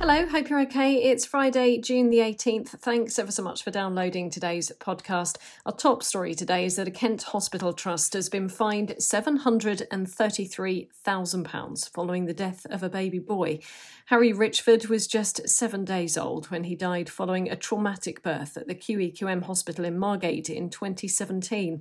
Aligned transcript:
Hello, 0.00 0.26
hope 0.26 0.50
you're 0.50 0.60
okay. 0.62 0.96
It's 0.96 1.24
Friday, 1.24 1.78
June 1.78 2.10
the 2.10 2.18
18th. 2.18 2.70
Thanks 2.80 3.16
ever 3.16 3.30
so 3.30 3.44
much 3.44 3.62
for 3.62 3.70
downloading 3.70 4.28
today's 4.28 4.72
podcast. 4.80 5.36
Our 5.64 5.72
top 5.72 6.02
story 6.02 6.34
today 6.34 6.64
is 6.64 6.74
that 6.76 6.88
a 6.88 6.90
Kent 6.90 7.22
Hospital 7.22 7.72
Trust 7.72 8.12
has 8.12 8.28
been 8.28 8.48
fined 8.48 8.96
£733,000 8.98 11.90
following 11.90 12.24
the 12.26 12.34
death 12.34 12.66
of 12.68 12.82
a 12.82 12.90
baby 12.90 13.20
boy. 13.20 13.60
Harry 14.06 14.32
Richford 14.34 14.88
was 14.88 15.06
just 15.06 15.48
seven 15.48 15.84
days 15.84 16.18
old 16.18 16.50
when 16.50 16.64
he 16.64 16.74
died 16.74 17.08
following 17.08 17.48
a 17.48 17.54
traumatic 17.56 18.22
birth 18.22 18.58
at 18.58 18.66
the 18.66 18.74
QEQM 18.74 19.44
Hospital 19.44 19.86
in 19.86 19.96
Margate 19.96 20.50
in 20.50 20.70
2017. 20.70 21.80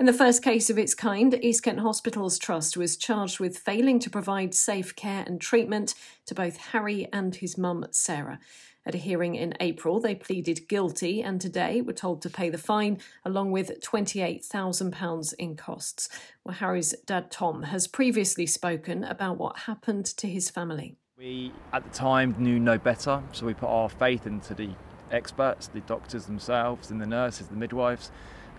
In 0.00 0.06
the 0.06 0.12
first 0.12 0.42
case 0.42 0.70
of 0.70 0.78
its 0.78 0.92
kind, 0.92 1.38
East 1.40 1.62
Kent 1.62 1.78
Hospitals 1.78 2.36
Trust 2.36 2.76
was 2.76 2.96
charged 2.96 3.38
with 3.38 3.58
failing 3.58 4.00
to 4.00 4.10
provide 4.10 4.52
safe 4.52 4.96
care 4.96 5.22
and 5.24 5.40
treatment 5.40 5.94
to 6.26 6.34
both 6.34 6.56
Harry 6.56 7.08
and 7.12 7.36
his 7.36 7.56
mum, 7.56 7.86
Sarah. 7.92 8.40
At 8.84 8.96
a 8.96 8.98
hearing 8.98 9.36
in 9.36 9.54
April, 9.60 10.00
they 10.00 10.16
pleaded 10.16 10.66
guilty 10.66 11.22
and 11.22 11.40
today 11.40 11.80
were 11.80 11.92
told 11.92 12.22
to 12.22 12.28
pay 12.28 12.50
the 12.50 12.58
fine 12.58 12.98
along 13.24 13.52
with 13.52 13.80
£28,000 13.82 15.34
in 15.34 15.54
costs. 15.54 16.08
Well, 16.42 16.56
Harry's 16.56 16.92
dad, 17.06 17.30
Tom, 17.30 17.62
has 17.62 17.86
previously 17.86 18.46
spoken 18.46 19.04
about 19.04 19.38
what 19.38 19.60
happened 19.60 20.06
to 20.06 20.26
his 20.26 20.50
family. 20.50 20.96
We, 21.16 21.52
at 21.72 21.84
the 21.84 21.96
time, 21.96 22.34
knew 22.36 22.58
no 22.58 22.78
better, 22.78 23.22
so 23.30 23.46
we 23.46 23.54
put 23.54 23.68
our 23.68 23.88
faith 23.88 24.26
into 24.26 24.54
the 24.54 24.70
experts, 25.12 25.68
the 25.68 25.80
doctors 25.82 26.26
themselves, 26.26 26.90
and 26.90 27.00
the 27.00 27.06
nurses, 27.06 27.46
the 27.46 27.54
midwives, 27.56 28.10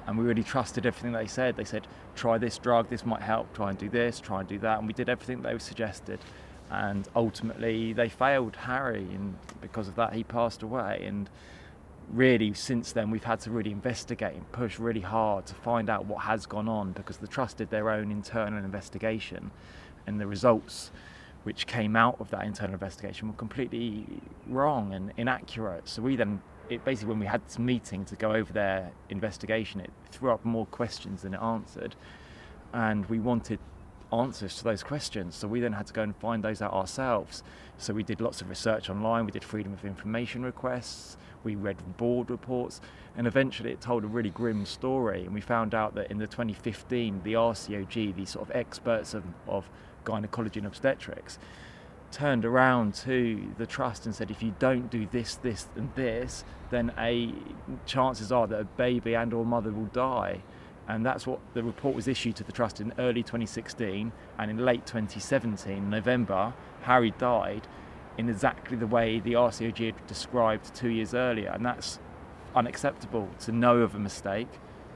and 0.07 0.17
we 0.17 0.23
really 0.23 0.43
trusted 0.43 0.85
everything 0.85 1.11
they 1.11 1.27
said. 1.27 1.55
They 1.55 1.63
said, 1.63 1.87
try 2.15 2.37
this 2.37 2.57
drug, 2.57 2.89
this 2.89 3.05
might 3.05 3.21
help, 3.21 3.53
try 3.53 3.69
and 3.69 3.77
do 3.77 3.89
this, 3.89 4.19
try 4.19 4.41
and 4.41 4.49
do 4.49 4.59
that, 4.59 4.79
and 4.79 4.87
we 4.87 4.93
did 4.93 5.09
everything 5.09 5.41
they 5.41 5.57
suggested. 5.57 6.19
And 6.69 7.07
ultimately, 7.15 7.93
they 7.93 8.09
failed 8.09 8.55
Harry, 8.55 9.03
and 9.03 9.35
because 9.61 9.87
of 9.87 9.95
that, 9.95 10.13
he 10.13 10.23
passed 10.23 10.63
away. 10.63 11.03
And 11.05 11.29
really, 12.11 12.53
since 12.53 12.91
then, 12.91 13.11
we've 13.11 13.23
had 13.23 13.39
to 13.41 13.51
really 13.51 13.71
investigate 13.71 14.33
and 14.33 14.51
push 14.51 14.79
really 14.79 15.01
hard 15.01 15.45
to 15.47 15.55
find 15.55 15.89
out 15.89 16.05
what 16.05 16.21
has 16.23 16.45
gone 16.45 16.67
on 16.67 16.91
because 16.91 17.17
the 17.17 17.27
trust 17.27 17.57
did 17.57 17.69
their 17.69 17.89
own 17.89 18.11
internal 18.11 18.63
investigation, 18.63 19.51
and 20.07 20.19
the 20.19 20.27
results 20.27 20.91
which 21.43 21.67
came 21.67 21.95
out 21.95 22.19
of 22.19 22.31
that 22.31 22.43
internal 22.43 22.73
investigation 22.73 23.27
were 23.27 23.35
completely 23.35 24.03
wrong 24.47 24.93
and 24.93 25.13
inaccurate. 25.17 25.87
So 25.87 26.01
we 26.01 26.15
then, 26.15 26.41
it 26.69 26.83
basically, 26.83 27.09
when 27.09 27.19
we 27.19 27.25
had 27.25 27.45
this 27.45 27.59
meeting 27.59 28.05
to 28.05 28.15
go 28.15 28.31
over 28.31 28.51
their 28.51 28.91
investigation, 29.09 29.81
it 29.81 29.91
threw 30.11 30.31
up 30.31 30.43
more 30.43 30.65
questions 30.67 31.21
than 31.21 31.33
it 31.33 31.41
answered, 31.41 31.95
and 32.73 33.05
we 33.07 33.19
wanted 33.19 33.59
answers 34.11 34.55
to 34.57 34.63
those 34.63 34.83
questions. 34.83 35.35
So 35.35 35.47
we 35.47 35.59
then 35.59 35.73
had 35.73 35.87
to 35.87 35.93
go 35.93 36.03
and 36.03 36.15
find 36.15 36.43
those 36.43 36.61
out 36.61 36.73
ourselves. 36.73 37.43
So 37.77 37.93
we 37.93 38.03
did 38.03 38.21
lots 38.21 38.41
of 38.41 38.49
research 38.49 38.89
online. 38.89 39.25
We 39.25 39.31
did 39.31 39.43
freedom 39.43 39.73
of 39.73 39.83
information 39.85 40.43
requests. 40.43 41.17
We 41.43 41.55
read 41.55 41.97
board 41.97 42.29
reports, 42.29 42.81
and 43.15 43.27
eventually 43.27 43.71
it 43.71 43.81
told 43.81 44.03
a 44.03 44.07
really 44.07 44.31
grim 44.31 44.65
story. 44.65 45.25
And 45.25 45.33
we 45.33 45.41
found 45.41 45.75
out 45.75 45.93
that 45.95 46.09
in 46.09 46.17
the 46.17 46.27
2015, 46.27 47.21
the 47.23 47.33
RCOG, 47.33 48.15
the 48.15 48.25
sort 48.25 48.49
of 48.49 48.55
experts 48.55 49.13
of, 49.13 49.23
of 49.47 49.69
gynecology 50.03 50.59
and 50.59 50.67
obstetrics, 50.67 51.37
turned 52.11 52.45
around 52.45 52.93
to 52.93 53.53
the 53.57 53.65
trust 53.65 54.05
and 54.05 54.15
said, 54.15 54.31
if 54.31 54.41
you 54.41 54.55
don't 54.59 54.89
do 54.89 55.07
this, 55.11 55.35
this, 55.35 55.67
and 55.75 55.93
this, 55.95 56.43
then 56.69 56.91
a 56.97 57.33
chances 57.85 58.31
are 58.31 58.47
that 58.47 58.59
a 58.59 58.63
baby 58.63 59.15
and 59.15 59.33
or 59.33 59.45
mother 59.45 59.71
will 59.71 59.85
die. 59.85 60.41
And 60.87 61.05
that's 61.05 61.25
what 61.25 61.39
the 61.53 61.63
report 61.63 61.95
was 61.95 62.07
issued 62.07 62.35
to 62.37 62.43
the 62.43 62.51
trust 62.51 62.79
in 62.79 62.93
early 62.99 63.23
2016, 63.23 64.11
and 64.37 64.51
in 64.51 64.57
late 64.57 64.85
2017, 64.85 65.89
November, 65.89 66.53
Harry 66.81 67.11
died 67.17 67.67
in 68.17 68.29
exactly 68.29 68.77
the 68.77 68.87
way 68.87 69.19
the 69.19 69.33
RCOG 69.33 69.93
had 69.93 70.07
described 70.07 70.73
two 70.75 70.89
years 70.89 71.13
earlier, 71.13 71.49
and 71.49 71.65
that's 71.65 71.99
unacceptable 72.55 73.29
to 73.39 73.51
know 73.51 73.79
of 73.79 73.95
a 73.95 73.99
mistake 73.99 74.47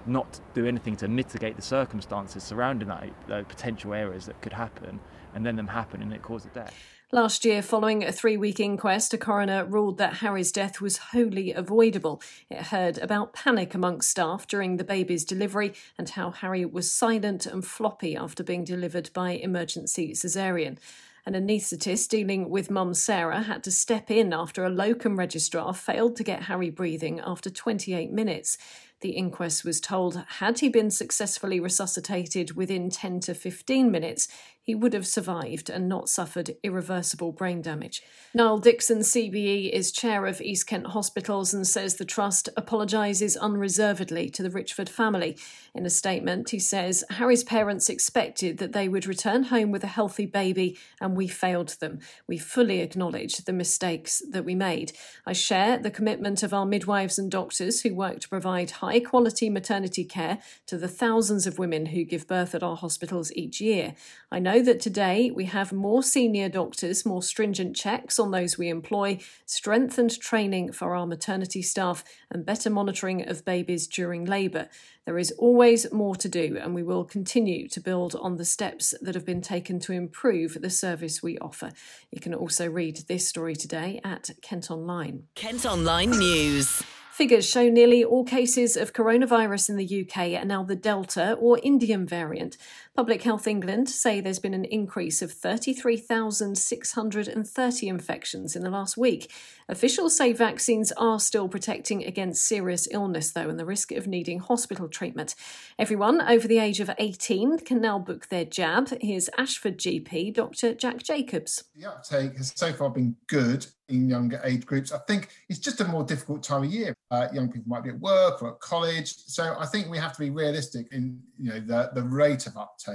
not 0.09 0.39
do 0.53 0.65
anything 0.65 0.95
to 0.97 1.07
mitigate 1.07 1.55
the 1.55 1.61
circumstances 1.61 2.43
surrounding 2.43 2.87
that, 2.87 3.09
the 3.27 3.45
potential 3.47 3.93
errors 3.93 4.25
that 4.25 4.41
could 4.41 4.53
happen, 4.53 4.99
and 5.33 5.45
then 5.45 5.55
them 5.55 5.67
happen 5.67 6.01
and 6.01 6.13
it 6.13 6.21
cause 6.21 6.45
a 6.45 6.49
death. 6.49 6.73
Last 7.11 7.43
year, 7.43 7.63
following 7.63 8.03
a 8.03 8.11
three 8.11 8.37
week 8.37 8.59
inquest, 8.59 9.15
a 9.15 9.17
coroner 9.17 9.65
ruled 9.65 9.97
that 9.97 10.17
Harry's 10.17 10.51
death 10.51 10.79
was 10.79 10.97
wholly 10.97 11.51
avoidable. 11.51 12.21
It 12.51 12.67
heard 12.67 12.99
about 12.99 13.33
panic 13.33 13.73
amongst 13.73 14.11
staff 14.11 14.45
during 14.45 14.77
the 14.77 14.83
baby's 14.83 15.25
delivery 15.25 15.73
and 15.97 16.07
how 16.07 16.29
Harry 16.29 16.65
was 16.65 16.91
silent 16.91 17.47
and 17.47 17.65
floppy 17.65 18.15
after 18.15 18.43
being 18.43 18.63
delivered 18.63 19.09
by 19.11 19.31
emergency 19.31 20.09
caesarean. 20.09 20.77
An 21.25 21.33
anaesthetist 21.33 22.09
dealing 22.09 22.49
with 22.49 22.71
mum 22.71 22.93
Sarah 22.93 23.41
had 23.41 23.63
to 23.63 23.71
step 23.71 24.09
in 24.09 24.31
after 24.31 24.63
a 24.63 24.69
locum 24.69 25.17
registrar 25.17 25.73
failed 25.73 26.15
to 26.17 26.23
get 26.23 26.43
Harry 26.43 26.69
breathing 26.69 27.19
after 27.19 27.49
28 27.49 28.11
minutes. 28.11 28.57
The 29.01 29.11
inquest 29.11 29.63
was 29.63 29.79
told 29.79 30.23
had 30.39 30.59
he 30.59 30.69
been 30.69 30.91
successfully 30.91 31.59
resuscitated 31.59 32.55
within 32.55 32.89
10 32.89 33.21
to 33.21 33.33
15 33.33 33.89
minutes, 33.89 34.27
he 34.69 34.75
would 34.75 34.93
have 34.93 35.07
survived 35.07 35.67
and 35.69 35.89
not 35.89 36.09
suffered 36.09 36.55
irreversible 36.61 37.31
brain 37.31 37.59
damage. 37.59 38.03
Niall 38.35 38.59
Dickson, 38.59 38.99
CBE, 38.99 39.71
is 39.71 39.91
chair 39.91 40.27
of 40.27 40.41
East 40.41 40.67
Kent 40.67 40.85
Hospitals 40.87 41.55
and 41.55 41.65
says 41.65 41.95
the 41.95 42.05
Trust 42.05 42.49
apologises 42.55 43.35
unreservedly 43.35 44.29
to 44.29 44.43
the 44.43 44.51
Richford 44.51 44.87
family. 44.87 45.37
In 45.73 45.87
a 45.87 45.89
statement, 45.89 46.51
he 46.51 46.59
says 46.59 47.03
Harry's 47.09 47.43
parents 47.43 47.89
expected 47.89 48.59
that 48.59 48.73
they 48.73 48.87
would 48.87 49.07
return 49.07 49.45
home 49.45 49.71
with 49.71 49.83
a 49.83 49.87
healthy 49.87 50.27
baby 50.27 50.77
and 51.01 51.17
we 51.17 51.27
failed 51.27 51.69
them. 51.79 51.97
We 52.27 52.37
fully 52.37 52.81
acknowledge 52.81 53.37
the 53.37 53.53
mistakes 53.53 54.21
that 54.29 54.45
we 54.45 54.53
made. 54.53 54.91
I 55.25 55.33
share 55.33 55.79
the 55.79 55.89
commitment 55.89 56.43
of 56.43 56.53
our 56.53 56.67
midwives 56.67 57.17
and 57.17 57.31
doctors 57.31 57.81
who 57.81 57.95
work 57.95 58.19
to 58.19 58.29
provide 58.29 58.69
high 58.69 58.88
quality 58.97 59.49
maternity 59.49 60.03
care 60.03 60.39
to 60.65 60.77
the 60.77 60.87
thousands 60.87 61.45
of 61.45 61.59
women 61.59 61.87
who 61.87 62.03
give 62.03 62.27
birth 62.27 62.55
at 62.55 62.63
our 62.63 62.75
hospitals 62.75 63.31
each 63.33 63.61
year. 63.61 63.93
I 64.31 64.39
know 64.39 64.61
that 64.63 64.79
today 64.79 65.29
we 65.29 65.45
have 65.45 65.71
more 65.71 66.01
senior 66.01 66.49
doctors, 66.49 67.05
more 67.05 67.21
stringent 67.21 67.75
checks 67.75 68.17
on 68.17 68.31
those 68.31 68.57
we 68.57 68.69
employ, 68.69 69.19
strengthened 69.45 70.19
training 70.19 70.71
for 70.71 70.95
our 70.95 71.05
maternity 71.05 71.61
staff, 71.61 72.03
and 72.31 72.45
better 72.45 72.69
monitoring 72.69 73.27
of 73.27 73.45
babies 73.45 73.85
during 73.85 74.25
labour. 74.25 74.69
There 75.05 75.17
is 75.17 75.31
always 75.39 75.91
more 75.91 76.15
to 76.17 76.29
do, 76.29 76.57
and 76.61 76.75
we 76.75 76.83
will 76.83 77.03
continue 77.03 77.67
to 77.69 77.79
build 77.79 78.15
on 78.15 78.35
the 78.35 78.45
steps 78.45 78.93
that 79.01 79.15
have 79.15 79.25
been 79.25 79.41
taken 79.41 79.79
to 79.79 79.91
improve 79.91 80.61
the 80.61 80.69
service 80.69 81.23
we 81.23 81.37
offer. 81.39 81.71
You 82.11 82.21
can 82.21 82.33
also 82.33 82.69
read 82.69 83.05
this 83.07 83.27
story 83.27 83.55
today 83.55 83.99
at 84.03 84.29
Kent 84.43 84.69
Online. 84.69 85.23
Kent 85.33 85.65
Online 85.65 86.11
News. 86.11 86.83
Figures 87.19 87.49
show 87.49 87.67
nearly 87.67 88.01
all 88.01 88.23
cases 88.23 88.77
of 88.77 88.93
coronavirus 88.93 89.71
in 89.71 89.75
the 89.75 90.07
UK 90.07 90.41
are 90.41 90.45
now 90.45 90.63
the 90.63 90.73
Delta 90.73 91.33
or 91.33 91.59
Indian 91.61 92.07
variant. 92.07 92.55
Public 92.99 93.23
Health 93.23 93.47
England 93.47 93.87
say 93.87 94.19
there's 94.19 94.39
been 94.39 94.53
an 94.53 94.65
increase 94.65 95.21
of 95.21 95.31
33,630 95.31 97.87
infections 97.87 98.57
in 98.57 98.61
the 98.61 98.69
last 98.69 98.97
week. 98.97 99.31
Officials 99.69 100.17
say 100.17 100.33
vaccines 100.33 100.91
are 100.97 101.17
still 101.17 101.47
protecting 101.47 102.03
against 102.03 102.45
serious 102.45 102.89
illness, 102.91 103.31
though, 103.31 103.47
and 103.47 103.57
the 103.57 103.63
risk 103.63 103.93
of 103.93 104.05
needing 104.05 104.39
hospital 104.39 104.89
treatment. 104.89 105.33
Everyone 105.77 106.19
over 106.19 106.45
the 106.45 106.59
age 106.59 106.81
of 106.81 106.91
18 106.97 107.59
can 107.59 107.79
now 107.79 107.99
book 107.99 108.27
their 108.27 108.43
jab. 108.43 108.89
Here's 108.99 109.29
Ashford 109.37 109.77
GP, 109.77 110.33
Dr. 110.33 110.73
Jack 110.73 111.01
Jacobs. 111.01 111.63
The 111.77 111.85
uptake 111.85 112.35
has 112.35 112.51
so 112.53 112.73
far 112.73 112.89
been 112.89 113.15
good 113.27 113.65
in 113.89 114.07
younger 114.07 114.39
age 114.43 114.65
groups. 114.65 114.91
I 114.91 114.99
think 114.99 115.29
it's 115.49 115.59
just 115.59 115.81
a 115.81 115.85
more 115.85 116.03
difficult 116.03 116.43
time 116.43 116.63
of 116.63 116.71
year. 116.71 116.95
Uh, 117.11 117.27
young 117.33 117.51
people 117.51 117.67
might 117.67 117.83
be 117.83 117.89
at 117.89 117.99
work 117.99 118.41
or 118.41 118.49
at 118.49 118.59
college, 118.59 119.15
so 119.15 119.55
I 119.59 119.65
think 119.65 119.89
we 119.89 119.97
have 119.97 120.13
to 120.13 120.19
be 120.19 120.29
realistic 120.29 120.87
in 120.91 121.19
you 121.37 121.51
know 121.51 121.59
the, 121.59 121.91
the 121.93 122.03
rate 122.03 122.47
of 122.47 122.55
uptake 122.55 122.88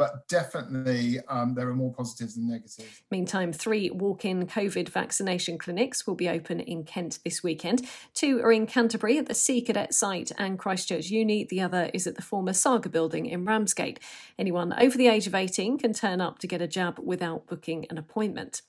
but 0.00 0.26
definitely 0.28 1.18
um, 1.28 1.52
there 1.54 1.68
are 1.68 1.74
more 1.74 1.92
positives 1.92 2.34
than 2.34 2.48
negatives. 2.48 3.02
Meantime, 3.10 3.52
three 3.52 3.90
walk 3.90 4.24
in 4.24 4.46
COVID 4.46 4.88
vaccination 4.88 5.58
clinics 5.58 6.06
will 6.06 6.14
be 6.14 6.26
open 6.26 6.58
in 6.58 6.84
Kent 6.84 7.18
this 7.22 7.42
weekend. 7.42 7.86
Two 8.14 8.40
are 8.40 8.50
in 8.50 8.66
Canterbury 8.66 9.18
at 9.18 9.26
the 9.26 9.34
Sea 9.34 9.60
Cadet 9.60 9.92
site 9.92 10.32
and 10.38 10.58
Christchurch 10.58 11.10
Uni. 11.10 11.44
The 11.44 11.60
other 11.60 11.90
is 11.92 12.06
at 12.06 12.16
the 12.16 12.22
former 12.22 12.54
Saga 12.54 12.88
building 12.88 13.26
in 13.26 13.44
Ramsgate. 13.44 14.00
Anyone 14.38 14.72
over 14.80 14.96
the 14.96 15.08
age 15.08 15.26
of 15.26 15.34
18 15.34 15.76
can 15.76 15.92
turn 15.92 16.22
up 16.22 16.38
to 16.38 16.46
get 16.46 16.62
a 16.62 16.66
jab 16.66 16.98
without 16.98 17.46
booking 17.46 17.84
an 17.90 17.98
appointment. 17.98 18.62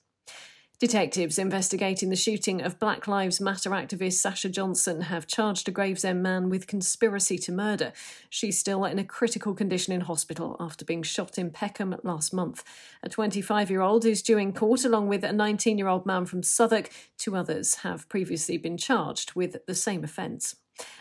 Detectives 0.82 1.38
investigating 1.38 2.10
the 2.10 2.16
shooting 2.16 2.60
of 2.60 2.80
Black 2.80 3.06
Lives 3.06 3.40
Matter 3.40 3.70
activist 3.70 4.14
Sasha 4.14 4.48
Johnson 4.48 5.02
have 5.02 5.28
charged 5.28 5.68
a 5.68 5.70
Gravesend 5.70 6.24
man 6.24 6.48
with 6.48 6.66
conspiracy 6.66 7.38
to 7.38 7.52
murder. 7.52 7.92
She's 8.28 8.58
still 8.58 8.84
in 8.84 8.98
a 8.98 9.04
critical 9.04 9.54
condition 9.54 9.92
in 9.92 10.00
hospital 10.00 10.56
after 10.58 10.84
being 10.84 11.04
shot 11.04 11.38
in 11.38 11.50
Peckham 11.50 11.94
last 12.02 12.34
month. 12.34 12.64
A 13.00 13.08
25 13.08 13.70
year 13.70 13.80
old 13.80 14.04
is 14.04 14.22
due 14.22 14.38
in 14.38 14.52
court 14.52 14.84
along 14.84 15.06
with 15.06 15.22
a 15.22 15.32
19 15.32 15.78
year 15.78 15.86
old 15.86 16.04
man 16.04 16.26
from 16.26 16.42
Southwark. 16.42 16.90
Two 17.16 17.36
others 17.36 17.76
have 17.76 18.08
previously 18.08 18.58
been 18.58 18.76
charged 18.76 19.36
with 19.36 19.64
the 19.66 19.76
same 19.76 20.02
offence. 20.02 20.56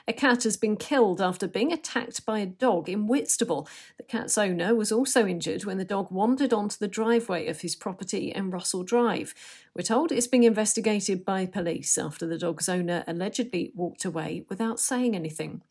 A 0.07 0.13
cat 0.13 0.43
has 0.43 0.57
been 0.57 0.75
killed 0.75 1.21
after 1.21 1.47
being 1.47 1.71
attacked 1.71 2.25
by 2.25 2.39
a 2.39 2.45
dog 2.45 2.89
in 2.89 3.07
Whitstable. 3.07 3.67
The 3.97 4.03
cat's 4.03 4.37
owner 4.37 4.75
was 4.75 4.91
also 4.91 5.25
injured 5.25 5.63
when 5.63 5.77
the 5.77 5.85
dog 5.85 6.11
wandered 6.11 6.53
onto 6.53 6.77
the 6.77 6.87
driveway 6.87 7.47
of 7.47 7.61
his 7.61 7.75
property 7.75 8.31
in 8.31 8.51
Russell 8.51 8.83
Drive. 8.83 9.33
We're 9.73 9.83
told 9.83 10.11
it's 10.11 10.27
being 10.27 10.43
investigated 10.43 11.23
by 11.23 11.45
police 11.45 11.97
after 11.97 12.27
the 12.27 12.37
dog's 12.37 12.67
owner 12.67 13.05
allegedly 13.07 13.71
walked 13.73 14.03
away 14.03 14.43
without 14.49 14.81
saying 14.81 15.15
anything. 15.15 15.61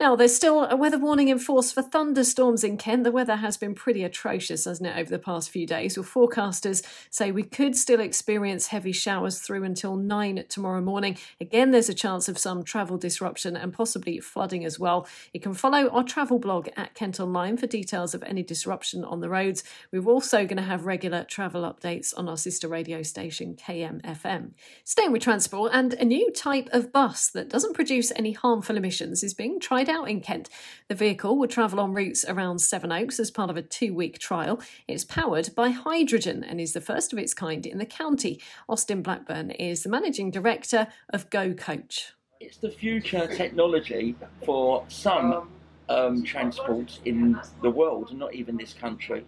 Now, 0.00 0.16
there's 0.16 0.34
still 0.34 0.64
a 0.64 0.74
weather 0.74 0.98
warning 0.98 1.28
in 1.28 1.38
force 1.38 1.70
for 1.70 1.82
thunderstorms 1.82 2.64
in 2.64 2.78
Kent. 2.78 3.04
The 3.04 3.12
weather 3.12 3.36
has 3.36 3.58
been 3.58 3.74
pretty 3.74 4.04
atrocious, 4.04 4.64
hasn't 4.64 4.88
it, 4.88 4.96
over 4.96 5.10
the 5.10 5.18
past 5.18 5.50
few 5.50 5.66
days? 5.66 5.98
Well, 5.98 6.06
forecasters 6.06 6.82
say 7.10 7.30
we 7.30 7.42
could 7.42 7.76
still 7.76 8.00
experience 8.00 8.68
heavy 8.68 8.92
showers 8.92 9.38
through 9.40 9.64
until 9.64 9.96
9 9.96 10.44
tomorrow 10.48 10.80
morning. 10.80 11.18
Again, 11.38 11.72
there's 11.72 11.90
a 11.90 11.94
chance 11.94 12.28
of 12.28 12.38
some 12.38 12.64
travel 12.64 12.96
disruption 12.96 13.54
and 13.54 13.72
possibly 13.72 14.18
flooding 14.18 14.64
as 14.64 14.78
well. 14.78 15.06
You 15.34 15.40
can 15.40 15.52
follow 15.52 15.88
our 15.88 16.04
travel 16.04 16.38
blog 16.38 16.68
at 16.76 16.94
Kent 16.94 17.20
Online 17.20 17.58
for 17.58 17.66
details 17.66 18.14
of 18.14 18.22
any 18.22 18.42
disruption 18.42 19.04
on 19.04 19.20
the 19.20 19.28
roads. 19.28 19.62
We're 19.92 20.06
also 20.06 20.46
going 20.46 20.56
to 20.56 20.62
have 20.62 20.86
regular 20.86 21.24
travel 21.24 21.62
updates 21.62 22.16
on 22.16 22.30
our 22.30 22.38
sister 22.38 22.66
radio 22.66 23.02
station, 23.02 23.41
KMFM. 23.50 24.52
Staying 24.84 25.12
with 25.12 25.22
transport, 25.22 25.72
and 25.74 25.94
a 25.94 26.04
new 26.04 26.30
type 26.32 26.68
of 26.72 26.92
bus 26.92 27.28
that 27.30 27.48
doesn't 27.48 27.74
produce 27.74 28.12
any 28.16 28.32
harmful 28.32 28.76
emissions 28.76 29.22
is 29.22 29.34
being 29.34 29.60
tried 29.60 29.88
out 29.88 30.08
in 30.08 30.20
Kent. 30.20 30.48
The 30.88 30.94
vehicle 30.94 31.36
will 31.36 31.48
travel 31.48 31.80
on 31.80 31.92
routes 31.92 32.24
around 32.26 32.60
Sevenoaks 32.60 33.20
as 33.20 33.30
part 33.30 33.50
of 33.50 33.56
a 33.56 33.62
two 33.62 33.92
week 33.94 34.18
trial. 34.18 34.60
It's 34.88 35.04
powered 35.04 35.54
by 35.54 35.70
hydrogen 35.70 36.42
and 36.44 36.60
is 36.60 36.72
the 36.72 36.80
first 36.80 37.12
of 37.12 37.18
its 37.18 37.34
kind 37.34 37.66
in 37.66 37.78
the 37.78 37.86
county. 37.86 38.40
Austin 38.68 39.02
Blackburn 39.02 39.50
is 39.50 39.82
the 39.82 39.90
managing 39.90 40.30
director 40.30 40.88
of 41.12 41.28
Go 41.30 41.52
Coach 41.52 42.12
it's 42.42 42.56
the 42.56 42.70
future 42.70 43.28
technology 43.28 44.16
for 44.44 44.84
some 44.88 45.48
um, 45.88 46.24
transport 46.24 46.98
in 47.04 47.40
the 47.62 47.70
world, 47.70 48.12
not 48.16 48.34
even 48.34 48.56
this 48.56 48.74
country. 48.74 49.24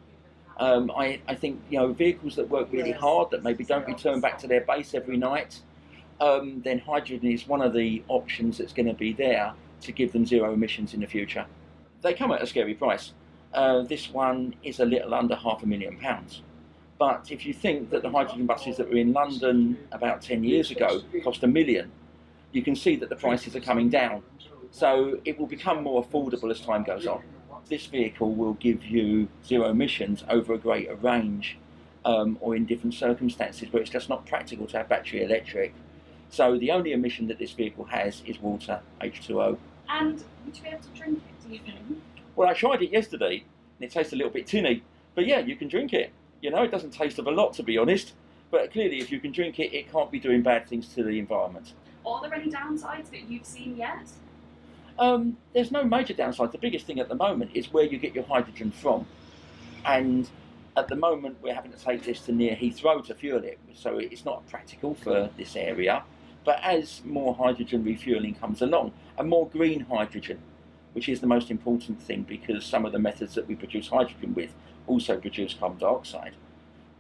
Um, 0.59 0.91
I, 0.97 1.21
I, 1.27 1.35
think 1.35 1.61
you 1.69 1.79
know 1.79 1.93
vehicles 1.93 2.37
that 2.37 2.49
work 2.49 2.69
really 2.71 2.93
hard, 2.93 3.31
that 3.31 3.43
maybe 3.43 3.65
don't 3.65 3.87
return 3.87 4.21
back 4.21 4.39
to 4.39 4.47
their 4.47 4.61
base 4.61 4.95
every 4.95 5.17
night. 5.17 5.61
Um, 6.21 6.63
then 6.63 6.79
hydrogen 6.79 7.29
is 7.31 7.49
one 7.49 7.61
of 7.61 7.73
the 7.73 8.03
options 8.07 8.59
that's 8.59 8.73
going 8.73 8.87
to 8.87 8.95
be 8.95 9.13
there 9.13 9.53
to 9.81 9.93
give 9.93 10.13
them 10.13 10.25
zero 10.25 10.53
emissions 10.53 10.95
in 10.95 11.01
the 11.01 11.07
future. 11.07 11.45
They 12.03 12.15
come 12.15 12.31
at 12.31 12.41
a 12.41 12.47
scary 12.47 12.75
price. 12.75 13.13
Uh, 13.53 13.83
this 13.83 14.11
one 14.11 14.55
is 14.63 14.81
a 14.81 14.85
little 14.85 15.13
under 15.15 15.35
half 15.35 15.63
a 15.63 15.67
million 15.67 15.99
pounds. 15.99 16.43
But 16.99 17.31
if 17.31 17.45
you 17.45 17.53
think 17.53 17.91
that 17.91 18.03
the 18.03 18.11
hydrogen 18.11 18.47
buses 18.47 18.77
that 18.77 18.89
were 18.89 18.97
in 18.97 19.13
London 19.13 19.77
about 19.91 20.23
10 20.23 20.45
years 20.45 20.71
ago 20.71 21.03
cost 21.23 21.43
a 21.43 21.47
million, 21.47 21.91
you 22.53 22.63
can 22.63 22.77
see 22.77 22.97
that 22.97 23.09
the 23.09 23.17
prices 23.17 23.57
are 23.57 23.61
coming 23.61 23.89
down. 23.89 24.23
So 24.71 25.21
it 25.25 25.39
will 25.39 25.47
become 25.47 25.83
more 25.83 26.05
affordable 26.05 26.51
as 26.51 26.61
time 26.61 26.85
goes 26.85 27.07
on. 27.07 27.23
This 27.69 27.87
vehicle 27.87 28.35
will 28.35 28.55
give 28.55 28.85
you 28.85 29.29
zero 29.45 29.71
emissions 29.71 30.23
over 30.29 30.53
a 30.53 30.59
greater 30.59 30.95
range 30.97 31.57
um, 32.05 32.37
or 32.41 32.55
in 32.55 32.67
different 32.67 32.95
circumstances 32.95 33.73
where 33.73 33.81
it's 33.81 33.91
just 33.91 34.09
not 34.09 34.27
practical 34.27 34.67
to 34.67 34.79
have 34.79 34.89
battery 34.89 35.23
electric. 35.23 35.75
So 36.29 36.59
the 36.59 36.71
only 36.71 36.93
emission 36.93 37.27
that 37.29 37.39
this 37.39 37.53
vehicle 37.53 37.87
has 37.87 38.23
is 38.27 38.39
water, 38.39 38.81
H2O. 39.01 39.57
And 39.89 40.23
would 40.45 40.57
you 40.57 40.63
be 40.63 40.69
able 40.69 40.81
to 40.81 40.89
drink 40.91 41.19
it, 41.19 41.47
do 41.47 41.55
you 41.55 41.61
think? 41.61 42.03
Well, 42.37 42.49
I 42.49 42.53
tried 42.53 42.83
it 42.83 42.91
yesterday 42.91 43.45
and 43.79 43.89
it 43.89 43.91
tastes 43.91 44.13
a 44.13 44.17
little 44.17 44.33
bit 44.33 44.47
tinny. 44.47 44.83
But 45.15 45.27
yeah, 45.27 45.39
you 45.39 45.57
can 45.57 45.69
drink 45.69 45.95
it. 45.95 46.13
You 46.43 46.51
know, 46.51 46.63
it 46.65 46.71
doesn't 46.71 46.91
taste 46.91 47.19
of 47.19 47.27
a 47.27 47.31
lot 47.31 47.55
to 47.55 47.63
be 47.63 47.79
honest. 47.79 48.13
But 48.51 48.73
clearly, 48.73 49.01
if 49.01 49.11
you 49.11 49.21
can 49.21 49.33
drink 49.33 49.59
it, 49.59 49.75
it 49.75 49.91
can't 49.91 50.11
be 50.11 50.21
doing 50.21 50.43
bad 50.43 50.69
things 50.69 50.89
to 50.95 51.03
the 51.03 51.19
environment. 51.19 51.73
Are 52.05 52.21
there 52.21 52.35
any 52.35 52.51
downsides 52.51 53.11
that 53.11 53.29
you've 53.29 53.47
seen 53.47 53.77
yet? 53.77 54.07
Um, 54.99 55.37
there's 55.53 55.71
no 55.71 55.85
major 55.85 56.15
downside. 56.15 56.53
The 56.53 56.59
biggest 56.59 56.87
thing 56.87 57.01
at 57.01 57.09
the 57.09 57.15
moment 57.15 57.51
is 57.55 57.73
where 57.73 57.85
you 57.85 57.99
get 57.99 58.15
your 58.15 58.25
hydrogen 58.25 58.71
from. 58.71 59.07
And 59.85 60.29
at 60.77 60.89
the 60.89 60.97
moment, 60.97 61.37
we're 61.43 61.55
having 61.55 61.73
to 61.73 61.79
take 61.79 62.05
this 62.05 62.21
to 62.23 62.33
near 62.33 62.57
Heathrow 62.57 63.05
to 63.07 63.15
fuel 63.15 63.43
it, 63.45 63.59
so 63.75 63.99
it's 63.99 64.25
not 64.25 64.49
practical 64.49 64.95
for 64.95 65.31
this 65.37 65.57
area. 65.57 66.03
But 66.45 66.61
as 66.63 67.03
more 67.05 67.35
hydrogen 67.35 67.85
refueling 67.85 68.35
comes 68.35 68.61
along, 68.63 68.93
and 69.19 69.29
more 69.29 69.49
green 69.49 69.81
hydrogen, 69.81 70.39
which 70.93 71.09
is 71.09 71.21
the 71.21 71.27
most 71.27 71.51
important 71.51 72.01
thing 72.01 72.23
because 72.23 72.65
some 72.65 72.85
of 72.85 72.93
the 72.93 72.99
methods 72.99 73.35
that 73.35 73.47
we 73.47 73.55
produce 73.55 73.89
hydrogen 73.89 74.35
with 74.35 74.55
also 74.87 75.19
produce 75.19 75.55
carbon 75.55 75.79
dioxide, 75.79 76.35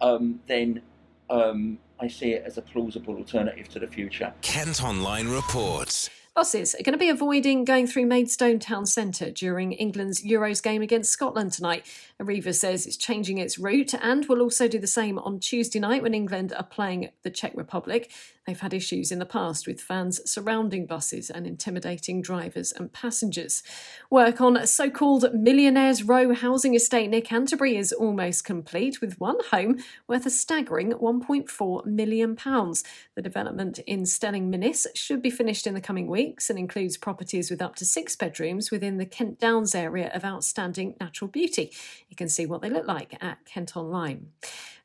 um, 0.01 0.41
then 0.47 0.83
um, 1.31 1.79
I 2.01 2.09
see 2.09 2.33
it 2.33 2.45
as 2.45 2.59
a 2.59 2.63
plausible 2.63 3.17
alternative 3.17 3.69
to 3.71 3.79
the 3.79 3.87
future. 3.87 4.33
Kent 4.43 4.83
Online 4.83 5.29
reports. 5.29 6.11
Buses 6.35 6.75
are 6.75 6.83
going 6.83 6.95
to 6.95 6.99
be 6.99 7.11
avoiding 7.11 7.65
going 7.65 7.87
through 7.87 8.07
Maidstone 8.07 8.59
town 8.59 8.87
centre 8.87 9.31
during 9.31 9.71
England's 9.71 10.21
Euros 10.25 10.61
game 10.61 10.83
against 10.83 11.13
Scotland 11.13 11.53
tonight. 11.53 11.87
Arriva 12.21 12.53
says 12.53 12.87
it's 12.87 12.97
changing 12.97 13.39
its 13.39 13.57
route 13.57 13.95
and 13.95 14.27
will 14.27 14.43
also 14.43 14.67
do 14.67 14.81
the 14.81 14.89
same 14.89 15.17
on 15.21 15.39
Tuesday 15.39 15.79
night 15.79 16.03
when 16.03 16.13
England 16.13 16.53
are 16.57 16.65
playing 16.65 17.11
the 17.23 17.31
Czech 17.31 17.53
Republic. 17.55 18.11
They've 18.49 18.59
had 18.59 18.75
issues 18.75 19.11
in 19.11 19.21
the 19.21 19.27
past 19.27 19.67
with 19.67 19.81
fans 19.81 20.21
surrounding 20.31 20.87
buses 20.87 21.31
and 21.31 21.47
intimidating 21.47 22.21
drivers 22.21 22.73
and 22.73 22.93
passengers. 22.93 23.63
Work 24.11 24.41
on 24.41 24.57
a 24.57 24.67
so 24.67 24.91
called 24.91 25.33
Millionaires 25.33 26.03
Row 26.03 26.35
housing 26.35 26.75
estate 26.75 27.09
near 27.09 27.23
Canterbury 27.23 27.77
is 27.77 27.93
almost 27.93 28.45
complete, 28.45 29.01
with 29.01 29.19
one 29.19 29.39
home 29.51 29.79
worth 30.09 30.27
a 30.27 30.31
staggering 30.31 30.93
£1.4 30.93 31.87
million. 31.87 32.35
The 32.35 33.23
development 33.23 33.79
in 33.87 34.05
Stelling 34.05 34.51
Minnis 34.51 34.87
should 34.95 35.23
be 35.23 35.31
finished 35.31 35.67
in 35.67 35.75
the 35.75 35.81
coming 35.81 36.09
weeks 36.25 36.49
and 36.49 36.59
includes 36.59 36.97
properties 36.97 37.51
with 37.51 37.61
up 37.61 37.77
to 37.77 37.85
six 37.85 38.17
bedrooms 38.17 38.71
within 38.71 38.97
the 38.97 39.05
Kent 39.05 39.39
Downs 39.39 39.75
area 39.75 40.11
of 40.15 40.25
outstanding 40.25 40.95
natural 40.99 41.29
beauty. 41.29 41.71
You 42.09 42.17
can 42.17 42.29
see 42.29 42.47
what 42.47 42.63
they 42.63 42.71
look 42.71 42.87
like 42.87 43.17
at 43.23 43.45
Kent 43.45 43.77
Online. 43.77 44.29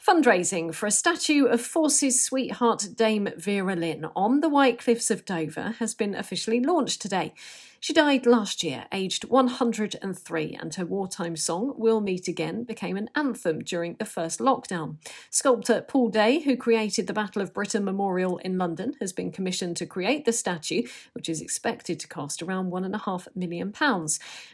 Fundraising 0.05 0.73
for 0.73 0.85
a 0.85 0.91
statue 0.91 1.45
of 1.45 1.61
Forces 1.61 2.21
sweetheart 2.23 2.89
Dame 2.95 3.29
Vera 3.37 3.75
Lynn 3.75 4.07
on 4.15 4.41
the 4.41 4.49
White 4.49 4.79
Cliffs 4.79 5.09
of 5.09 5.23
Dover 5.23 5.75
has 5.79 5.93
been 5.93 6.13
officially 6.13 6.59
launched 6.59 7.01
today. 7.01 7.33
She 7.81 7.93
died 7.93 8.25
last 8.25 8.61
year, 8.61 8.87
aged 8.91 9.29
103, 9.29 10.57
and 10.59 10.75
her 10.75 10.85
wartime 10.85 11.37
song, 11.37 11.73
We'll 11.77 12.01
Meet 12.01 12.27
Again, 12.27 12.65
became 12.65 12.97
an 12.97 13.09
anthem 13.15 13.59
during 13.59 13.95
the 13.95 14.05
first 14.05 14.39
lockdown. 14.39 14.97
Sculptor 15.29 15.85
Paul 15.87 16.09
Day, 16.09 16.39
who 16.41 16.57
created 16.57 17.07
the 17.07 17.13
Battle 17.13 17.41
of 17.41 17.53
Britain 17.53 17.85
Memorial 17.85 18.37
in 18.39 18.57
London, 18.57 18.95
has 18.99 19.13
been 19.13 19.31
commissioned 19.31 19.77
to 19.77 19.85
create 19.85 20.25
the 20.25 20.33
statue, 20.33 20.83
which 21.13 21.29
is 21.29 21.41
expected 21.41 22.01
to 22.01 22.07
cost 22.09 22.41
around 22.41 22.69
£1.5 22.69 23.27
million. 23.33 23.73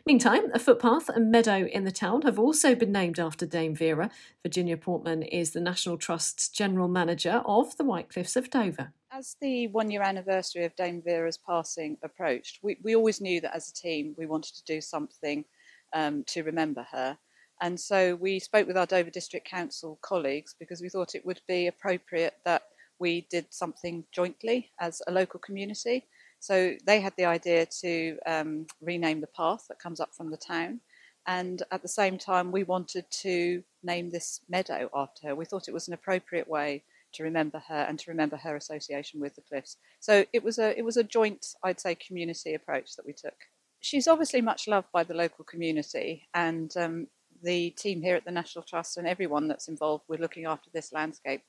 Meantime, 0.06 0.52
a 0.54 0.60
footpath 0.60 1.10
and 1.10 1.32
meadow 1.32 1.66
in 1.66 1.84
the 1.84 1.92
town 1.92 2.22
have 2.22 2.38
also 2.38 2.76
been 2.76 2.92
named 2.92 3.20
after 3.20 3.48
Dame 3.48 3.74
Vera. 3.74 4.12
Virginia 4.44 4.78
Portman 4.78 5.24
is 5.24 5.52
the 5.52 5.62
National 5.62 5.98
Trust's 5.98 6.48
General 6.48 6.88
Manager 6.88 7.42
of 7.44 7.76
the 7.78 7.84
White 7.86 8.10
Cliffs 8.10 8.36
of 8.36 8.52
Dover. 8.52 8.94
As 9.18 9.38
the 9.40 9.68
one 9.68 9.90
year 9.92 10.02
anniversary 10.02 10.66
of 10.66 10.76
Dame 10.76 11.02
Vera's 11.02 11.38
passing 11.38 11.98
approached, 12.04 12.60
we, 12.62 12.78
we 12.84 12.98
always 12.98 13.22
knew 13.22 13.40
that 13.40 13.56
as 13.56 13.70
a 13.70 13.74
team 13.74 14.14
we 14.18 14.26
wanted 14.26 14.56
to 14.56 14.64
do 14.66 14.82
something 14.82 15.46
um, 15.94 16.26
to 16.28 16.44
remember 16.44 16.86
her. 16.92 17.18
And 17.62 17.80
so 17.80 18.16
we 18.16 18.40
spoke 18.40 18.68
with 18.68 18.76
our 18.76 18.86
Dover 18.86 19.10
District 19.10 19.48
Council 19.48 19.98
colleagues 20.02 20.54
because 20.60 20.82
we 20.82 20.90
thought 20.90 21.16
it 21.16 21.26
would 21.26 21.40
be 21.48 21.68
appropriate 21.68 22.34
that 22.44 22.64
we 23.00 23.26
did 23.32 23.46
something 23.52 24.04
jointly 24.12 24.72
as 24.82 25.02
a 25.08 25.14
local 25.14 25.40
community. 25.40 26.04
So 26.42 26.76
they 26.86 27.00
had 27.00 27.14
the 27.16 27.24
idea 27.24 27.68
to 27.84 28.18
um, 28.26 28.68
rename 28.82 29.22
the 29.22 29.28
path 29.28 29.64
that 29.70 29.80
comes 29.80 30.02
up 30.02 30.14
from 30.14 30.30
the 30.30 30.36
town. 30.36 30.82
And 31.26 31.64
at 31.72 31.82
the 31.82 31.88
same 31.88 32.18
time, 32.18 32.52
we 32.52 32.64
wanted 32.64 33.06
to 33.22 33.64
name 33.82 34.10
this 34.10 34.42
meadow 34.50 34.90
after 34.94 35.30
her. 35.30 35.36
We 35.36 35.46
thought 35.46 35.70
it 35.70 35.74
was 35.74 35.88
an 35.88 35.94
appropriate 35.94 36.50
way 36.50 36.84
to 37.16 37.24
remember 37.24 37.62
her 37.68 37.86
and 37.88 38.00
to 38.00 38.12
remember 38.12 38.38
her 38.38 38.56
association 38.56 39.20
with 39.20 39.36
the 39.36 39.42
cliffs. 39.42 39.78
So 40.00 40.26
it 40.34 40.44
was 40.44 40.60
a 40.60 40.78
it 40.78 40.84
was 40.84 40.98
a 40.98 41.04
joint, 41.04 41.46
I'd 41.64 41.80
say, 41.80 41.96
community 41.96 42.54
approach 42.54 42.96
that 42.96 43.06
we 43.06 43.14
took. 43.14 43.36
She's 43.82 44.08
obviously 44.08 44.42
much 44.42 44.68
loved 44.68 44.88
by 44.92 45.04
the 45.04 45.14
local 45.14 45.46
community, 45.46 46.28
and 46.34 46.76
um, 46.78 47.08
the 47.44 47.70
team 47.72 48.02
here 48.02 48.16
at 48.16 48.26
the 48.26 48.32
National 48.32 48.64
Trust 48.64 48.98
and 48.98 49.08
everyone 49.08 49.48
that's 49.48 49.68
involved 49.68 50.06
with 50.08 50.20
looking 50.20 50.46
after 50.46 50.70
this 50.74 50.92
landscape 50.92 51.42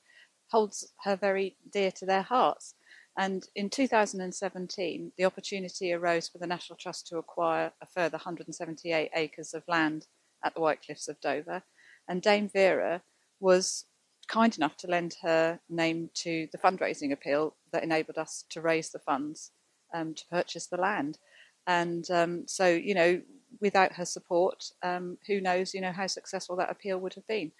holds 0.49 0.93
her 1.03 1.15
very 1.15 1.57
dear 1.71 1.91
to 1.91 2.05
their 2.05 2.21
hearts. 2.21 2.75
And 3.17 3.47
in 3.55 3.69
2017, 3.69 5.11
the 5.17 5.25
opportunity 5.25 5.91
arose 5.91 6.27
for 6.27 6.37
the 6.37 6.47
National 6.47 6.77
Trust 6.77 7.07
to 7.07 7.17
acquire 7.17 7.71
a 7.81 7.85
further 7.87 8.17
178 8.17 9.09
acres 9.15 9.53
of 9.53 9.63
land 9.67 10.05
at 10.45 10.53
the 10.53 10.61
White 10.61 10.83
Cliffs 10.83 11.07
of 11.07 11.19
Dover. 11.19 11.63
And 12.07 12.21
Dame 12.21 12.47
Vera 12.47 13.01
was 13.39 13.85
kind 14.27 14.55
enough 14.57 14.77
to 14.77 14.87
lend 14.87 15.15
her 15.21 15.59
name 15.69 16.09
to 16.13 16.47
the 16.51 16.57
fundraising 16.57 17.11
appeal 17.11 17.55
that 17.71 17.83
enabled 17.83 18.17
us 18.17 18.45
to 18.49 18.61
raise 18.61 18.89
the 18.89 18.99
funds 18.99 19.51
um, 19.93 20.13
to 20.13 20.23
purchase 20.29 20.67
the 20.67 20.77
land. 20.77 21.17
And 21.65 22.09
um, 22.11 22.43
so, 22.47 22.67
you 22.67 22.93
know, 22.93 23.21
without 23.61 23.93
her 23.93 24.05
support, 24.05 24.65
um, 24.83 25.17
who 25.27 25.41
knows, 25.41 25.73
you 25.73 25.81
know, 25.81 25.91
how 25.91 26.07
successful 26.07 26.55
that 26.57 26.71
appeal 26.71 26.97
would 26.99 27.13
have 27.15 27.27
been. 27.27 27.51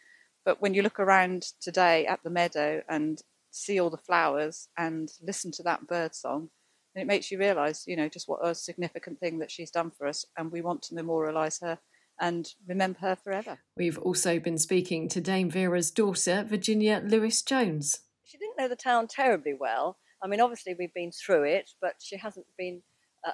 But 0.45 0.62
when 0.62 0.74
you 0.74 0.81
look 0.81 1.00
around 1.00 1.43
today 1.62 2.05
at 2.05 2.21
the 2.24 2.29
meadow 2.29 2.81
and 2.88 3.21
see 3.51 3.79
all 3.79 3.89
the 3.89 3.97
flowers 3.97 4.69
and 4.77 5.09
listen 5.21 5.51
to 5.51 5.63
that 5.63 5.88
bird 5.88 6.15
song, 6.15 6.50
it 6.95 7.07
makes 7.07 7.29
you 7.31 7.38
realise, 7.38 7.86
you 7.86 7.95
know, 7.95 8.09
just 8.09 8.27
what 8.27 8.45
a 8.45 8.55
significant 8.55 9.19
thing 9.19 9.39
that 9.39 9.51
she's 9.51 9.71
done 9.71 9.91
for 9.91 10.07
us, 10.07 10.25
and 10.38 10.51
we 10.51 10.62
want 10.62 10.81
to 10.83 10.95
memorialise 10.95 11.62
her 11.62 11.77
and 12.19 12.53
remember 12.67 13.00
her 13.00 13.15
forever. 13.15 13.59
We've 13.75 13.97
also 14.00 14.39
been 14.39 14.57
speaking 14.57 15.07
to 15.09 15.21
Dame 15.21 15.50
Vera's 15.50 15.91
daughter, 15.91 16.43
Virginia 16.47 17.01
Lewis 17.05 17.41
Jones. 17.41 18.00
She 18.24 18.38
didn't 18.38 18.57
know 18.57 18.67
the 18.67 18.75
town 18.75 19.07
terribly 19.07 19.53
well. 19.53 19.97
I 20.21 20.27
mean, 20.27 20.41
obviously, 20.41 20.75
we've 20.77 20.93
been 20.93 21.12
through 21.12 21.43
it, 21.43 21.71
but 21.79 21.93
she 22.01 22.17
hasn't 22.17 22.47
been 22.57 22.81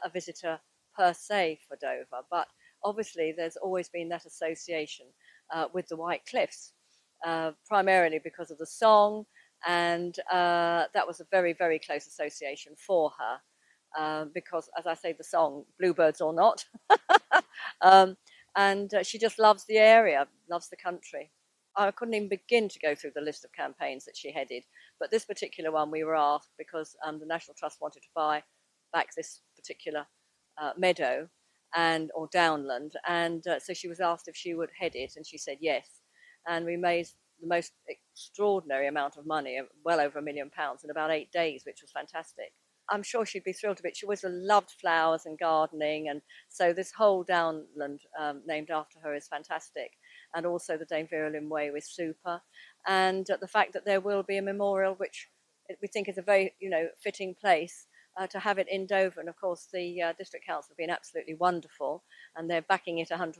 a 0.03 0.09
visitor 0.09 0.59
per 0.97 1.13
se 1.13 1.59
for 1.67 1.77
Dover. 1.77 2.25
But 2.29 2.47
obviously, 2.83 3.33
there's 3.35 3.57
always 3.57 3.89
been 3.89 4.09
that 4.09 4.25
association 4.25 5.07
uh, 5.53 5.67
with 5.73 5.87
the 5.87 5.97
White 5.97 6.25
Cliffs, 6.29 6.73
uh, 7.25 7.51
primarily 7.67 8.19
because 8.23 8.51
of 8.51 8.57
the 8.57 8.65
song, 8.65 9.25
and 9.67 10.17
uh, 10.31 10.85
that 10.93 11.07
was 11.07 11.19
a 11.19 11.25
very, 11.31 11.53
very 11.53 11.79
close 11.79 12.07
association 12.07 12.73
for 12.75 13.11
her. 13.19 13.37
Um, 13.95 14.31
because, 14.33 14.69
as 14.77 14.87
I 14.87 14.95
say, 14.95 15.13
the 15.13 15.23
song 15.23 15.65
"Bluebirds 15.79 16.19
or 16.19 16.33
Not," 16.33 16.65
um, 17.81 18.17
and 18.55 18.93
uh, 18.93 19.03
she 19.03 19.17
just 19.17 19.39
loves 19.39 19.65
the 19.65 19.77
area, 19.77 20.27
loves 20.49 20.69
the 20.69 20.77
country. 20.77 21.31
I 21.75 21.89
couldn't 21.91 22.13
even 22.13 22.29
begin 22.29 22.69
to 22.69 22.79
go 22.79 22.93
through 22.93 23.13
the 23.15 23.21
list 23.21 23.43
of 23.43 23.51
campaigns 23.53 24.05
that 24.05 24.15
she 24.15 24.31
headed, 24.31 24.63
but 24.99 25.09
this 25.09 25.25
particular 25.25 25.71
one 25.71 25.89
we 25.89 26.03
were 26.03 26.15
asked 26.15 26.51
because 26.57 26.95
um, 27.05 27.19
the 27.19 27.25
National 27.25 27.55
Trust 27.57 27.81
wanted 27.81 28.03
to 28.03 28.09
buy 28.15 28.43
back 28.93 29.09
this 29.15 29.41
particular 29.55 30.05
uh, 30.61 30.71
meadow 30.77 31.27
and 31.75 32.11
or 32.13 32.29
downland, 32.31 32.93
and 33.07 33.47
uh, 33.47 33.59
so 33.59 33.73
she 33.73 33.87
was 33.87 33.99
asked 33.99 34.27
if 34.27 34.35
she 34.35 34.53
would 34.53 34.69
head 34.79 34.91
it, 34.93 35.13
and 35.15 35.25
she 35.25 35.39
said 35.39 35.57
yes, 35.59 36.01
and 36.47 36.65
we 36.65 36.77
made 36.77 37.07
the 37.41 37.47
most 37.47 37.73
extraordinary 37.87 38.87
amount 38.87 39.17
of 39.17 39.25
money, 39.25 39.59
well 39.83 39.99
over 39.99 40.19
a 40.19 40.21
million 40.21 40.51
pounds, 40.51 40.83
in 40.83 40.91
about 40.91 41.09
eight 41.09 41.31
days, 41.31 41.63
which 41.65 41.81
was 41.81 41.91
fantastic. 41.91 42.53
I'm 42.93 43.01
sure 43.01 43.25
she'd 43.25 43.43
be 43.43 43.53
thrilled 43.53 43.77
to 43.77 43.83
bits. 43.83 43.97
She 43.97 44.05
always 44.05 44.23
loved 44.23 44.69
flowers 44.79 45.25
and 45.25 45.37
gardening, 45.37 46.09
and 46.09 46.21
so 46.47 46.73
this 46.73 46.91
whole 46.91 47.23
downland 47.23 48.01
um, 48.19 48.43
named 48.45 48.69
after 48.69 48.99
her 48.99 49.15
is 49.15 49.27
fantastic. 49.27 49.93
And 50.35 50.45
also 50.45 50.77
the 50.77 50.85
Dame 50.85 51.07
Vera 51.09 51.31
Lynn 51.31 51.49
Way 51.49 51.71
was 51.71 51.87
super, 51.87 52.41
and 52.87 53.29
uh, 53.31 53.37
the 53.41 53.47
fact 53.47 53.73
that 53.73 53.85
there 53.85 53.99
will 53.99 54.21
be 54.21 54.37
a 54.37 54.43
memorial, 54.43 54.93
which 54.93 55.27
we 55.81 55.87
think 55.87 56.07
is 56.07 56.19
a 56.19 56.21
very 56.21 56.53
you 56.59 56.69
know 56.69 56.87
fitting 57.01 57.33
place 57.33 57.87
uh, 58.15 58.27
to 58.27 58.39
have 58.39 58.59
it 58.59 58.67
in 58.69 58.85
Dover. 58.85 59.19
And 59.19 59.29
of 59.29 59.39
course, 59.39 59.67
the 59.73 60.01
uh, 60.01 60.13
district 60.17 60.45
council 60.45 60.69
have 60.71 60.77
been 60.77 60.89
absolutely 60.89 61.33
wonderful, 61.33 62.03
and 62.35 62.47
they're 62.47 62.61
backing 62.61 62.99
it 62.99 63.09
100%. 63.09 63.39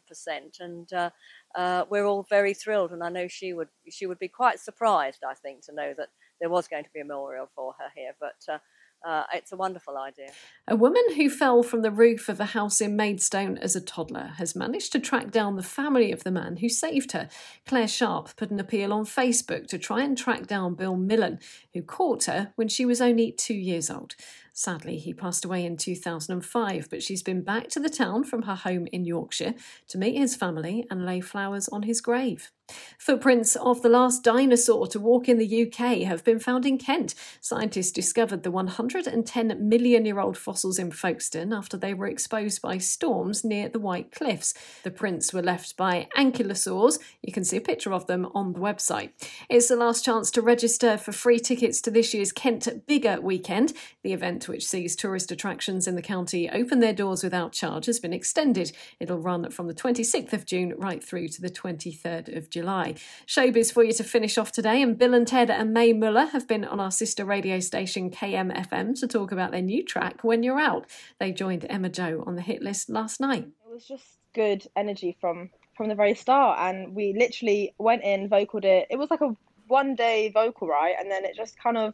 And 0.60 0.92
uh, 0.92 1.10
uh, 1.56 1.86
we're 1.90 2.06
all 2.06 2.26
very 2.28 2.56
thrilled. 2.56 2.92
And 2.92 3.04
I 3.04 3.10
know 3.10 3.28
she 3.28 3.54
would 3.54 3.70
she 3.90 4.08
would 4.08 4.20
be 4.20 4.28
quite 4.28 4.60
surprised, 4.60 5.24
I 5.28 5.36
think, 5.36 5.64
to 5.66 5.76
know 5.76 5.94
that 5.98 6.10
there 6.42 6.50
was 6.50 6.68
going 6.68 6.86
to 6.86 6.90
be 6.94 7.02
a 7.02 7.06
memorial 7.06 7.50
for 7.56 7.76
her 7.80 7.90
here. 7.96 8.16
But 8.20 8.62
uh, 9.04 9.24
it's 9.34 9.52
a 9.52 9.58
wonderful 9.58 9.98
idea. 9.98 10.30
A 10.68 10.76
woman 10.76 11.04
who 11.16 11.30
fell 11.30 11.62
from 11.62 11.82
the 11.82 11.92
roof 11.92 12.30
of 12.30 12.40
a 12.40 12.46
house 12.46 12.80
in 12.80 12.96
Maidstone 12.96 13.58
as 13.58 13.76
a 13.76 13.82
toddler 13.82 14.34
has 14.38 14.56
managed 14.56 14.92
to 14.94 15.00
track 15.00 15.32
down 15.32 15.56
the 15.56 15.64
family 15.64 16.12
of 16.12 16.24
the 16.24 16.32
man 16.32 16.58
who 16.58 16.70
saved 16.70 17.12
her. 17.12 17.28
Claire 17.66 17.88
Sharp 17.88 18.36
put 18.38 18.52
an 18.52 18.60
appeal 18.60 18.94
on 18.94 19.06
Facebook 19.06 19.68
to 19.68 19.78
try 19.78 20.04
and 20.04 20.18
track 20.18 20.48
down 20.48 20.76
Bill 20.76 20.96
Millen, 20.96 21.40
who 21.74 21.82
caught 21.82 22.26
her 22.26 22.54
when 22.56 22.68
she 22.68 22.86
was 22.86 23.02
only 23.02 23.32
two 23.32 23.54
years 23.54 23.90
old. 23.90 24.16
Sadly, 24.56 25.00
he 25.00 25.16
passed 25.16 25.46
away 25.46 25.66
in 25.66 25.78
2005, 25.78 26.88
but 26.92 27.02
she's 27.02 27.24
been 27.24 27.42
back 27.42 27.70
to 27.70 27.80
the 27.80 27.90
town 27.90 28.24
from 28.24 28.44
her 28.44 28.54
home 28.54 28.88
in 28.92 29.04
Yorkshire 29.04 29.56
to 29.88 29.98
meet 29.98 30.16
his 30.16 30.36
family 30.36 30.86
and 30.92 31.08
lay 31.08 31.22
flowers 31.22 31.68
on 31.70 31.84
his 31.84 32.02
grave. 32.02 32.52
Footprints 32.98 33.56
of 33.58 33.82
the 33.82 33.90
last 33.90 34.24
dinosaur 34.24 34.88
to 34.88 35.00
walk 35.00 35.28
in 35.28 35.38
the 35.38 35.68
UK 35.68 36.04
have 36.08 36.24
been 36.24 36.40
found 36.40 36.66
in 36.66 36.78
Kent. 36.78 37.14
Scientists 37.42 37.92
discovered 37.92 38.44
the 38.44 38.52
110 38.52 39.68
million 39.68 40.06
year 40.06 40.20
old 40.20 40.38
fossils 40.38 40.80
in 40.80 40.90
Folkestone 40.90 41.52
after 41.52 41.76
they 41.76 41.94
were 41.94 42.08
exposed 42.08 42.62
by 42.62 42.78
storms 42.78 43.44
near 43.44 43.68
the 43.68 43.80
White 43.80 44.12
Cliffs. 44.12 44.54
The 44.84 44.92
prints 44.92 45.34
were 45.34 45.42
left 45.42 45.76
by 45.76 46.08
ankylosaurs. 46.16 47.00
You 47.22 47.34
can 47.34 47.44
see 47.44 47.58
a 47.58 47.62
picture 47.62 47.92
of 47.92 48.08
them 48.08 48.30
on 48.34 48.54
the 48.54 48.60
website. 48.60 49.10
It's 49.50 49.68
the 49.68 49.76
last 49.76 50.06
chance 50.06 50.32
to 50.32 50.42
register 50.42 50.98
for 50.98 51.12
free 51.12 51.40
tickets 51.40 51.82
to 51.82 51.92
this 51.92 52.14
year's 52.14 52.32
Kent 52.32 52.88
Bigger 52.88 53.20
weekend. 53.20 53.74
The 54.04 54.14
event, 54.14 54.43
which 54.48 54.66
sees 54.66 54.96
tourist 54.96 55.32
attractions 55.32 55.88
in 55.88 55.96
the 55.96 56.02
county 56.02 56.50
open 56.50 56.80
their 56.80 56.94
doors 56.94 57.24
without 57.24 57.52
charge, 57.52 57.86
has 57.86 58.00
been 58.00 58.14
extended. 58.14 58.72
It'll 59.00 59.18
run 59.18 59.50
from 59.52 59.68
the 59.68 59.74
26th 59.74 60.34
of 60.34 60.46
June 60.46 60.74
right 60.78 61.04
through 61.04 61.30
to 61.30 61.42
the 61.42 61.50
23rd 61.50 62.36
of 62.36 62.50
July. 62.50 62.96
Showbiz 63.28 63.74
for 63.74 63.84
you 63.84 63.94
to 63.94 64.04
finish 64.04 64.38
off 64.38 64.52
today, 64.52 64.82
and 64.82 64.98
Billen 64.98 65.26
Ted 65.26 65.50
and 65.50 65.74
Mae 65.74 65.94
Muller 65.94 66.26
have 66.28 66.48
been 66.48 66.66
on 66.66 66.80
our 66.80 66.92
sister 66.92 67.26
radio 67.26 67.60
station 67.60 68.10
KMFM 68.10 69.00
to 69.00 69.08
talk 69.08 69.32
about 69.32 69.52
their 69.52 69.62
new 69.62 69.84
track, 69.84 70.24
When 70.24 70.44
You're 70.44 70.60
Out. 70.60 70.86
They 71.20 71.32
joined 71.32 71.66
Emma 71.70 71.90
Joe 71.90 72.24
on 72.26 72.36
the 72.36 72.42
hit 72.42 72.62
list 72.62 72.90
last 72.90 73.20
night. 73.20 73.48
It 73.66 73.74
was 73.74 73.88
just 73.88 74.20
good 74.34 74.66
energy 74.76 75.18
from 75.20 75.50
from 75.76 75.90
the 75.90 75.96
very 75.96 76.14
start, 76.14 76.60
and 76.60 76.94
we 76.96 77.14
literally 77.18 77.74
went 77.80 78.04
in, 78.04 78.30
vocaled 78.30 78.64
it. 78.64 78.88
It 78.90 78.98
was 78.98 79.10
like 79.10 79.22
a 79.22 79.36
one 79.68 79.96
day 79.96 80.30
vocal, 80.34 80.68
right? 80.68 80.96
And 81.00 81.10
then 81.10 81.26
it 81.26 81.36
just 81.36 81.58
kind 81.58 81.78
of 81.78 81.94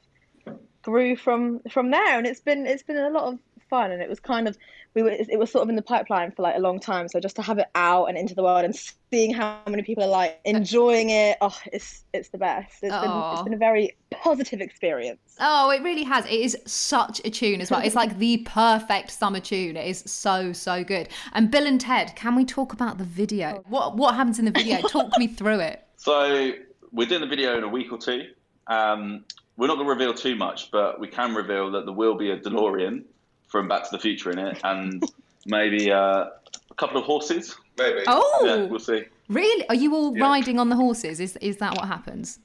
grew 0.81 1.15
from 1.15 1.59
from 1.69 1.91
there, 1.91 2.17
and 2.17 2.27
it's 2.27 2.41
been 2.41 2.65
it's 2.65 2.83
been 2.83 2.97
a 2.97 3.09
lot 3.09 3.33
of 3.33 3.39
fun. 3.69 3.91
And 3.91 4.01
it 4.01 4.09
was 4.09 4.19
kind 4.19 4.47
of 4.47 4.57
we 4.95 5.03
were 5.03 5.11
it 5.11 5.37
was 5.37 5.51
sort 5.51 5.63
of 5.63 5.69
in 5.69 5.75
the 5.75 5.81
pipeline 5.81 6.31
for 6.31 6.41
like 6.41 6.55
a 6.55 6.59
long 6.59 6.79
time. 6.79 7.07
So 7.07 7.19
just 7.19 7.35
to 7.37 7.41
have 7.41 7.59
it 7.59 7.67
out 7.75 8.05
and 8.05 8.17
into 8.17 8.33
the 8.35 8.43
world 8.43 8.65
and 8.65 8.75
seeing 9.11 9.33
how 9.33 9.59
many 9.67 9.83
people 9.83 10.03
are 10.03 10.09
like 10.09 10.39
enjoying 10.45 11.11
it 11.11 11.37
oh 11.41 11.57
it's 11.71 12.03
it's 12.13 12.29
the 12.29 12.37
best. 12.37 12.79
It's 12.81 12.93
been 12.93 13.11
it's 13.33 13.43
been 13.43 13.53
a 13.53 13.57
very 13.57 13.95
positive 14.11 14.61
experience. 14.61 15.19
Oh 15.39 15.69
it 15.69 15.81
really 15.83 16.03
has. 16.03 16.25
It 16.25 16.31
is 16.31 16.57
such 16.65 17.21
a 17.23 17.29
tune 17.29 17.61
as 17.61 17.71
well. 17.71 17.81
It's 17.81 17.95
like 17.95 18.17
the 18.17 18.37
perfect 18.45 19.11
summer 19.11 19.39
tune. 19.39 19.77
It 19.77 19.87
is 19.87 20.03
so 20.05 20.51
so 20.53 20.83
good. 20.83 21.09
And 21.33 21.51
Billen 21.51 21.79
Ted 21.79 22.15
can 22.15 22.35
we 22.35 22.45
talk 22.45 22.73
about 22.73 22.97
the 22.97 23.05
video? 23.05 23.63
What 23.67 23.95
what 23.95 24.15
happens 24.15 24.39
in 24.39 24.45
the 24.45 24.51
video? 24.51 24.81
Talk 24.87 25.17
me 25.17 25.27
through 25.27 25.59
it. 25.59 25.85
So 25.99 26.53
we're 26.93 27.07
doing 27.07 27.19
the 27.19 27.27
video 27.27 27.57
in 27.57 27.65
a 27.65 27.67
week 27.67 27.91
or 27.91 27.97
two. 27.97 28.29
Um, 28.67 29.25
we're 29.59 29.67
not 29.67 29.75
going 29.75 29.87
to 29.87 29.91
reveal 29.91 30.13
too 30.13 30.37
much, 30.37 30.71
but 30.71 31.01
we 31.01 31.07
can 31.09 31.35
reveal 31.35 31.69
that 31.71 31.83
there 31.83 31.93
will 31.93 32.15
be 32.15 32.31
a 32.31 32.39
DeLorean 32.39 33.03
from 33.47 33.67
Back 33.67 33.83
to 33.83 33.89
the 33.91 33.99
Future 33.99 34.31
in 34.31 34.39
it, 34.39 34.57
and 34.63 35.03
maybe 35.45 35.91
uh, 35.91 36.27
a 36.71 36.73
couple 36.77 36.97
of 36.97 37.03
horses. 37.03 37.57
Maybe. 37.77 37.99
Oh, 38.07 38.43
yeah, 38.45 38.65
we'll 38.67 38.79
see. 38.79 39.03
Really? 39.27 39.67
Are 39.67 39.75
you 39.75 39.93
all 39.93 40.17
yeah. 40.17 40.23
riding 40.23 40.59
on 40.59 40.69
the 40.69 40.77
horses? 40.77 41.19
Is 41.19 41.35
is 41.37 41.57
that 41.57 41.75
what 41.75 41.87
happens? 41.89 42.39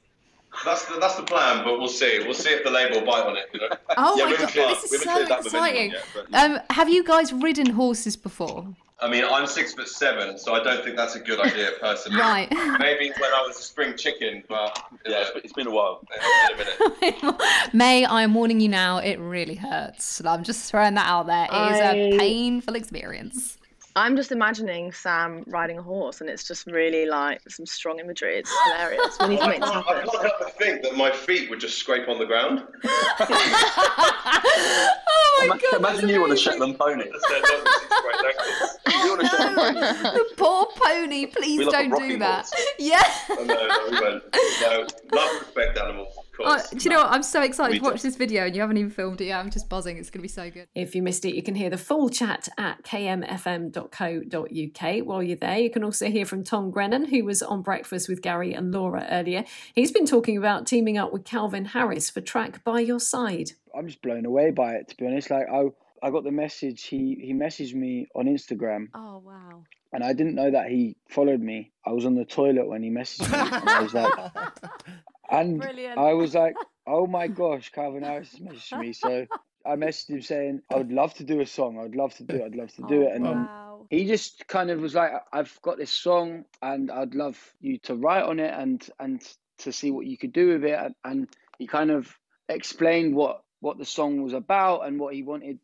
That's 0.64 0.86
the, 0.86 0.98
that's 0.98 1.14
the 1.14 1.22
plan, 1.22 1.64
but 1.64 1.78
we'll 1.78 1.88
see. 1.88 2.18
We'll 2.24 2.34
see 2.34 2.50
if 2.50 2.64
the 2.64 2.70
label 2.70 3.00
bite 3.00 3.26
on 3.26 3.36
it. 3.36 3.44
You 3.54 3.60
know? 3.60 3.68
Oh 3.96 4.16
yeah, 4.18 4.24
my 4.24 4.36
god, 4.36 4.48
this 4.82 4.92
is 4.92 5.02
so 5.02 5.22
exciting! 5.22 5.92
Yet, 5.92 6.04
but, 6.14 6.26
yeah. 6.30 6.42
um, 6.42 6.60
have 6.70 6.88
you 6.88 7.04
guys 7.04 7.32
ridden 7.32 7.70
horses 7.70 8.16
before? 8.16 8.66
I 9.00 9.10
mean, 9.10 9.24
I'm 9.24 9.46
six 9.46 9.74
foot 9.74 9.88
seven, 9.88 10.38
so 10.38 10.54
I 10.54 10.62
don't 10.62 10.84
think 10.84 10.96
that's 10.96 11.16
a 11.16 11.20
good 11.20 11.40
idea 11.40 11.70
personally. 11.80 12.20
right. 12.20 12.48
Maybe 12.78 13.12
when 13.18 13.32
I 13.32 13.44
was 13.46 13.58
a 13.58 13.62
spring 13.62 13.96
chicken, 13.96 14.44
but 14.48 14.80
yeah, 15.04 15.24
it's 15.34 15.52
been 15.52 15.66
a 15.66 15.70
while. 15.70 16.04
May, 17.72 18.04
I 18.04 18.22
am 18.22 18.34
warning 18.34 18.60
you 18.60 18.68
now. 18.68 18.98
It 18.98 19.18
really 19.18 19.56
hurts. 19.56 20.24
I'm 20.24 20.44
just 20.44 20.70
throwing 20.70 20.94
that 20.94 21.06
out 21.08 21.26
there. 21.26 21.44
It 21.44 21.52
I... 21.52 21.74
is 21.74 21.80
a 21.80 22.18
painful 22.18 22.76
experience. 22.76 23.58
I'm 23.96 24.16
just 24.16 24.32
imagining 24.32 24.92
Sam 24.92 25.44
riding 25.46 25.78
a 25.78 25.82
horse, 25.82 26.20
and 26.20 26.28
it's 26.28 26.42
just 26.42 26.66
really 26.66 27.06
like 27.06 27.40
some 27.48 27.64
strong 27.64 28.00
imagery. 28.00 28.38
It's 28.38 28.50
hilarious. 28.64 29.16
We 29.20 29.28
need 29.28 29.38
to 29.38 29.48
make 29.48 29.60
this 29.60 29.70
happen. 29.70 29.96
I 29.96 30.04
can't 30.04 30.22
help 30.22 30.32
but 30.40 30.58
think 30.58 30.82
that 30.82 30.96
my 30.96 31.12
feet 31.12 31.48
would 31.48 31.60
just 31.60 31.78
scrape 31.78 32.08
on 32.08 32.18
the 32.18 32.26
ground. 32.26 32.64
oh 35.06 35.46
my 35.48 35.58
god! 35.58 35.78
Imagine 35.78 36.08
you 36.08 36.24
on 36.24 36.32
a 36.32 36.36
Shetland 36.36 36.76
pony. 36.76 37.04
the 39.84 40.24
poor 40.36 40.66
pony. 40.74 41.26
Please 41.26 41.66
don't 41.68 41.96
do 41.96 42.18
that. 42.18 42.46
Horse. 42.46 42.66
Yeah. 42.78 43.02
Oh, 43.30 43.44
no, 43.44 43.54
no, 43.54 43.78
we 43.90 44.00
won't. 44.00 44.24
No, 44.60 44.86
love 45.16 45.40
respect 45.40 45.78
animals. 45.78 46.08
Oh, 46.40 46.62
do 46.70 46.78
you 46.78 46.90
know 46.90 47.02
what? 47.02 47.10
I'm 47.10 47.22
so 47.22 47.42
excited 47.42 47.78
to 47.78 47.82
watch 47.82 48.02
this 48.02 48.16
video 48.16 48.46
and 48.46 48.54
you 48.54 48.60
haven't 48.60 48.76
even 48.76 48.90
filmed 48.90 49.20
it 49.20 49.26
yet. 49.26 49.38
I'm 49.38 49.50
just 49.50 49.68
buzzing. 49.68 49.96
It's 49.98 50.10
going 50.10 50.20
to 50.20 50.22
be 50.22 50.28
so 50.28 50.50
good. 50.50 50.66
If 50.74 50.94
you 50.94 51.02
missed 51.02 51.24
it, 51.24 51.34
you 51.34 51.42
can 51.42 51.54
hear 51.54 51.70
the 51.70 51.78
full 51.78 52.08
chat 52.08 52.48
at 52.58 52.82
kmfm.co.uk. 52.82 53.86
While 55.06 55.22
you're 55.22 55.36
there, 55.36 55.58
you 55.58 55.70
can 55.70 55.84
also 55.84 56.10
hear 56.10 56.24
from 56.26 56.42
Tom 56.44 56.70
Grennan, 56.70 57.06
who 57.06 57.24
was 57.24 57.42
on 57.42 57.62
Breakfast 57.62 58.08
with 58.08 58.22
Gary 58.22 58.52
and 58.52 58.72
Laura 58.72 59.06
earlier. 59.10 59.44
He's 59.74 59.92
been 59.92 60.06
talking 60.06 60.36
about 60.36 60.66
teaming 60.66 60.98
up 60.98 61.12
with 61.12 61.24
Calvin 61.24 61.66
Harris 61.66 62.10
for 62.10 62.20
track 62.20 62.64
By 62.64 62.80
Your 62.80 63.00
Side. 63.00 63.52
I'm 63.76 63.86
just 63.86 64.02
blown 64.02 64.26
away 64.26 64.50
by 64.50 64.74
it, 64.74 64.88
to 64.88 64.96
be 64.96 65.06
honest. 65.06 65.30
Like, 65.30 65.46
I, 65.52 65.66
I 66.02 66.10
got 66.10 66.24
the 66.24 66.32
message, 66.32 66.84
he, 66.84 67.16
he 67.20 67.32
messaged 67.32 67.74
me 67.74 68.06
on 68.14 68.26
Instagram. 68.26 68.88
Oh, 68.94 69.18
wow 69.18 69.64
and 69.94 70.02
I 70.02 70.12
didn't 70.12 70.34
know 70.34 70.50
that 70.50 70.68
he 70.68 70.96
followed 71.08 71.40
me. 71.40 71.70
I 71.86 71.92
was 71.92 72.04
on 72.04 72.16
the 72.16 72.24
toilet 72.24 72.66
when 72.66 72.82
he 72.82 72.90
messaged 72.90 73.30
me, 73.30 73.38
and 73.38 73.68
I 73.68 73.80
was 73.80 73.94
like, 73.94 74.12
and 75.30 75.60
Brilliant. 75.60 75.98
I 75.98 76.14
was 76.14 76.34
like, 76.34 76.54
oh 76.86 77.06
my 77.06 77.28
gosh, 77.28 77.70
Calvin 77.72 78.02
Harris 78.02 78.34
messaged 78.40 78.78
me. 78.78 78.92
So 78.92 79.26
I 79.64 79.76
messaged 79.76 80.10
him 80.10 80.22
saying, 80.22 80.62
I 80.72 80.76
would 80.76 80.92
love 80.92 81.14
to 81.14 81.24
do 81.24 81.40
a 81.40 81.46
song. 81.46 81.78
I'd 81.78 81.94
love 81.94 82.14
to 82.16 82.24
do 82.24 82.36
it. 82.36 82.44
I'd 82.44 82.54
love 82.54 82.72
to 82.74 82.82
do 82.82 83.04
oh, 83.04 83.06
it. 83.06 83.14
And 83.14 83.24
wow. 83.24 83.86
he 83.90 84.06
just 84.06 84.46
kind 84.46 84.70
of 84.70 84.80
was 84.80 84.94
like, 84.94 85.12
I've 85.32 85.58
got 85.62 85.78
this 85.78 85.90
song 85.90 86.44
and 86.60 86.90
I'd 86.90 87.14
love 87.14 87.38
you 87.60 87.78
to 87.84 87.94
write 87.94 88.24
on 88.24 88.38
it 88.40 88.52
and, 88.52 88.86
and 88.98 89.22
to 89.58 89.72
see 89.72 89.90
what 89.90 90.06
you 90.06 90.18
could 90.18 90.32
do 90.32 90.48
with 90.48 90.64
it. 90.64 90.78
And, 90.78 90.94
and 91.04 91.28
he 91.58 91.66
kind 91.66 91.90
of 91.90 92.14
explained 92.48 93.14
what 93.14 93.40
what 93.60 93.78
the 93.78 93.84
song 93.86 94.22
was 94.22 94.34
about 94.34 94.86
and 94.86 95.00
what 95.00 95.14
he 95.14 95.22
wanted 95.22 95.58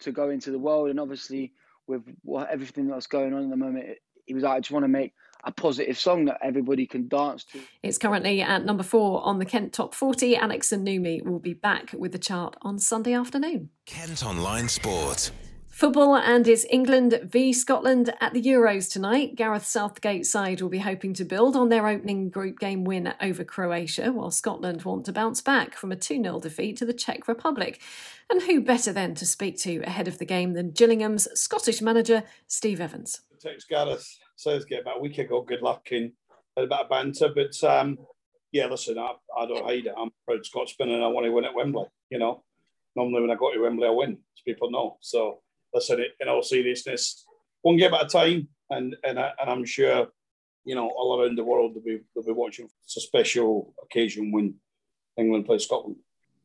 to 0.00 0.10
go 0.10 0.30
into 0.30 0.50
the 0.50 0.58
world. 0.58 0.90
And 0.90 0.98
obviously, 0.98 1.52
with 1.86 2.02
what, 2.22 2.50
everything 2.50 2.88
that's 2.88 3.06
going 3.06 3.32
on 3.32 3.44
at 3.44 3.50
the 3.50 3.56
moment, 3.56 3.98
he 4.24 4.34
was 4.34 4.42
like, 4.42 4.56
I 4.56 4.60
just 4.60 4.72
want 4.72 4.82
to 4.82 4.88
make 4.88 5.14
a 5.44 5.52
positive 5.52 5.98
song 5.98 6.24
that 6.26 6.38
everybody 6.42 6.86
can 6.86 7.08
dance 7.08 7.44
to. 7.44 7.60
It's 7.82 7.98
currently 7.98 8.42
at 8.42 8.64
number 8.64 8.82
four 8.82 9.24
on 9.24 9.38
the 9.38 9.44
Kent 9.44 9.72
Top 9.72 9.94
40. 9.94 10.36
Alex 10.36 10.72
and 10.72 10.86
Numi 10.86 11.24
will 11.24 11.38
be 11.38 11.54
back 11.54 11.92
with 11.92 12.12
the 12.12 12.18
chart 12.18 12.56
on 12.62 12.78
Sunday 12.78 13.12
afternoon. 13.12 13.70
Kent 13.86 14.24
Online 14.24 14.68
Sport. 14.68 15.30
Football 15.76 16.16
and 16.16 16.48
it's 16.48 16.64
England 16.70 17.20
v 17.22 17.52
Scotland 17.52 18.10
at 18.18 18.32
the 18.32 18.40
Euros 18.40 18.90
tonight. 18.90 19.36
Gareth 19.36 19.66
Southgate's 19.66 20.30
side 20.30 20.62
will 20.62 20.70
be 20.70 20.78
hoping 20.78 21.12
to 21.12 21.22
build 21.22 21.54
on 21.54 21.68
their 21.68 21.86
opening 21.86 22.30
group 22.30 22.58
game 22.58 22.82
win 22.82 23.12
over 23.20 23.44
Croatia, 23.44 24.10
while 24.10 24.30
Scotland 24.30 24.84
want 24.84 25.04
to 25.04 25.12
bounce 25.12 25.42
back 25.42 25.74
from 25.74 25.92
a 25.92 25.96
2 25.96 26.22
0 26.22 26.40
defeat 26.40 26.78
to 26.78 26.86
the 26.86 26.94
Czech 26.94 27.28
Republic. 27.28 27.78
And 28.30 28.40
who 28.40 28.62
better 28.62 28.90
then 28.90 29.14
to 29.16 29.26
speak 29.26 29.58
to 29.58 29.82
ahead 29.82 30.08
of 30.08 30.16
the 30.16 30.24
game 30.24 30.54
than 30.54 30.70
Gillingham's 30.70 31.28
Scottish 31.38 31.82
manager, 31.82 32.22
Steve 32.46 32.80
Evans? 32.80 33.20
Text 33.38 33.68
Gareth 33.68 34.18
Southgate 34.36 34.82
about 34.82 34.98
a 34.98 35.00
week 35.00 35.18
ago, 35.18 35.42
good 35.42 35.62
luck 35.62 35.88
in 35.90 36.12
a 36.56 36.62
bit 36.62 36.72
of 36.72 36.88
banter, 36.88 37.30
but 37.34 37.62
um, 37.64 37.98
yeah, 38.52 38.66
listen, 38.66 38.98
I, 38.98 39.12
I 39.36 39.46
don't 39.46 39.64
hide 39.64 39.86
it. 39.86 39.94
I'm 39.96 40.08
a 40.08 40.12
proud 40.26 40.44
Scotsman 40.44 40.90
and 40.90 41.04
I 41.04 41.08
want 41.08 41.26
to 41.26 41.32
win 41.32 41.44
at 41.44 41.54
Wembley, 41.54 41.86
you 42.10 42.18
know. 42.18 42.42
Normally 42.94 43.22
when 43.22 43.30
I 43.30 43.34
go 43.34 43.52
to 43.52 43.60
Wembley, 43.60 43.86
I 43.86 43.90
win, 43.90 44.12
as 44.12 44.42
people 44.44 44.70
know. 44.70 44.96
So 45.00 45.40
listen, 45.74 46.04
in 46.20 46.28
all 46.28 46.42
seriousness, 46.42 47.24
one 47.62 47.76
game 47.76 47.92
at 47.92 48.04
a 48.04 48.08
time, 48.08 48.48
and 48.70 48.96
and, 49.04 49.18
I, 49.18 49.32
and 49.40 49.50
I'm 49.50 49.64
sure, 49.64 50.08
you 50.64 50.74
know, 50.74 50.88
all 50.88 51.20
around 51.20 51.36
the 51.36 51.44
world 51.44 51.74
they'll 51.74 51.82
be 51.82 52.02
they'll 52.14 52.24
be 52.24 52.32
watching. 52.32 52.68
It's 52.84 52.96
a 52.96 53.00
special 53.00 53.74
occasion 53.82 54.32
when 54.32 54.54
England 55.16 55.46
plays 55.46 55.64
Scotland. 55.64 55.96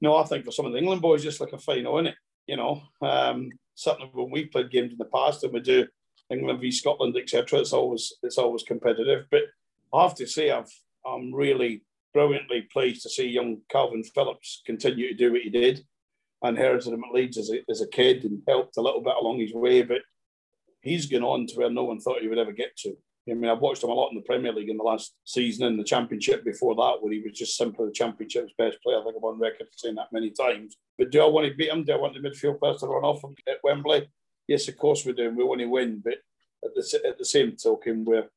No, 0.02 0.16
I 0.16 0.24
think 0.24 0.46
for 0.46 0.52
some 0.52 0.66
of 0.66 0.74
the 0.74 0.80
England 0.80 1.02
boys, 1.02 1.24
just 1.24 1.40
like 1.40 1.54
a 1.54 1.58
final, 1.58 1.98
isn't 1.98 2.08
it? 2.08 2.16
You 2.48 2.58
know, 2.58 2.82
um, 3.02 3.50
certainly 3.76 4.10
when 4.14 4.32
we 4.32 4.46
played 4.46 4.72
games 4.72 4.92
in 4.92 4.98
the 4.98 5.06
past 5.06 5.44
and 5.44 5.54
we 5.54 5.60
do 5.62 5.88
England 6.32 6.62
v 6.62 6.72
Scotland, 6.72 7.18
etc., 7.18 7.60
it's 7.60 7.74
always 7.74 8.14
it's 8.24 8.38
always 8.38 8.64
competitive. 8.64 9.26
But 9.30 9.44
I 9.94 10.04
have 10.04 10.16
to 10.16 10.28
say, 10.28 10.52
I've 10.52 10.72
I'm 11.06 11.34
really 11.34 11.84
brilliantly 12.14 12.68
pleased 12.74 13.04
to 13.04 13.10
see 13.10 13.28
young 13.28 13.62
Kalvin 13.74 14.06
Phillips 14.14 14.62
continue 14.66 15.08
to 15.10 15.14
do 15.14 15.32
what 15.32 15.42
he 15.42 15.50
did 15.50 15.86
I 16.44 16.50
inherited 16.50 16.94
him 16.94 17.04
at 17.04 17.14
Leeds 17.14 17.38
as 17.38 17.52
a, 17.52 17.64
as 17.70 17.82
a 17.82 17.88
kid 17.88 18.24
and 18.24 18.42
helped 18.48 18.78
a 18.78 18.82
little 18.82 19.02
bit 19.02 19.16
along 19.20 19.40
his 19.40 19.54
way, 19.54 19.84
but 19.84 20.02
he's 20.82 21.06
gone 21.06 21.24
on 21.24 21.46
to 21.48 21.56
where 21.56 21.70
no 21.70 21.84
one 21.84 22.00
thought 22.00 22.22
he 22.22 22.28
would 22.28 22.40
ever 22.40 22.52
get 22.52 22.76
to. 22.78 22.96
I 23.30 23.36
mean, 23.36 23.52
I've 23.52 23.60
watched 23.60 23.84
him 23.84 23.92
a 23.92 23.94
lot 23.94 24.10
in 24.10 24.16
the 24.16 24.24
Premier 24.24 24.52
League 24.52 24.70
in 24.70 24.78
the 24.78 24.84
last 24.84 25.14
season 25.26 25.68
and 25.68 25.80
the 25.80 25.84
Championship 25.84 26.44
before 26.44 26.74
that, 26.76 26.98
where 27.00 27.14
he 27.14 27.22
was 27.22 27.38
just 27.38 27.56
simply 27.56 27.86
the 27.86 27.92
Championship's 27.92 28.54
best 28.58 28.82
player. 28.82 29.00
I 29.00 29.04
think 29.04 29.16
I'm 29.16 29.24
on 29.24 29.40
record 29.40 29.68
saying 29.76 29.96
that 29.96 30.12
many 30.12 30.32
times. 30.32 30.78
But 30.98 31.12
do 31.12 31.22
I 31.22 31.28
want 31.28 31.48
to 31.48 31.54
beat 31.54 31.70
him? 31.70 31.84
Do 31.84 31.94
I 31.94 31.98
want 31.98 32.16
the 32.16 32.28
midfield 32.28 32.60
players 32.60 32.80
to 32.80 32.88
run 32.88 33.04
off 33.04 33.24
him 33.24 33.36
at 33.48 33.58
Wembley? 33.64 34.10
Yes, 34.52 34.68
of 34.68 34.76
course 34.76 35.06
we 35.06 35.14
do. 35.14 35.30
And 35.30 35.38
we 35.38 35.46
want 35.46 35.62
to 35.62 35.66
win. 35.68 36.02
But 36.04 36.16
at 36.66 36.76
the, 36.76 37.02
at 37.08 37.18
the 37.18 37.24
same 37.24 37.56
token, 37.56 38.04
we're 38.04 38.28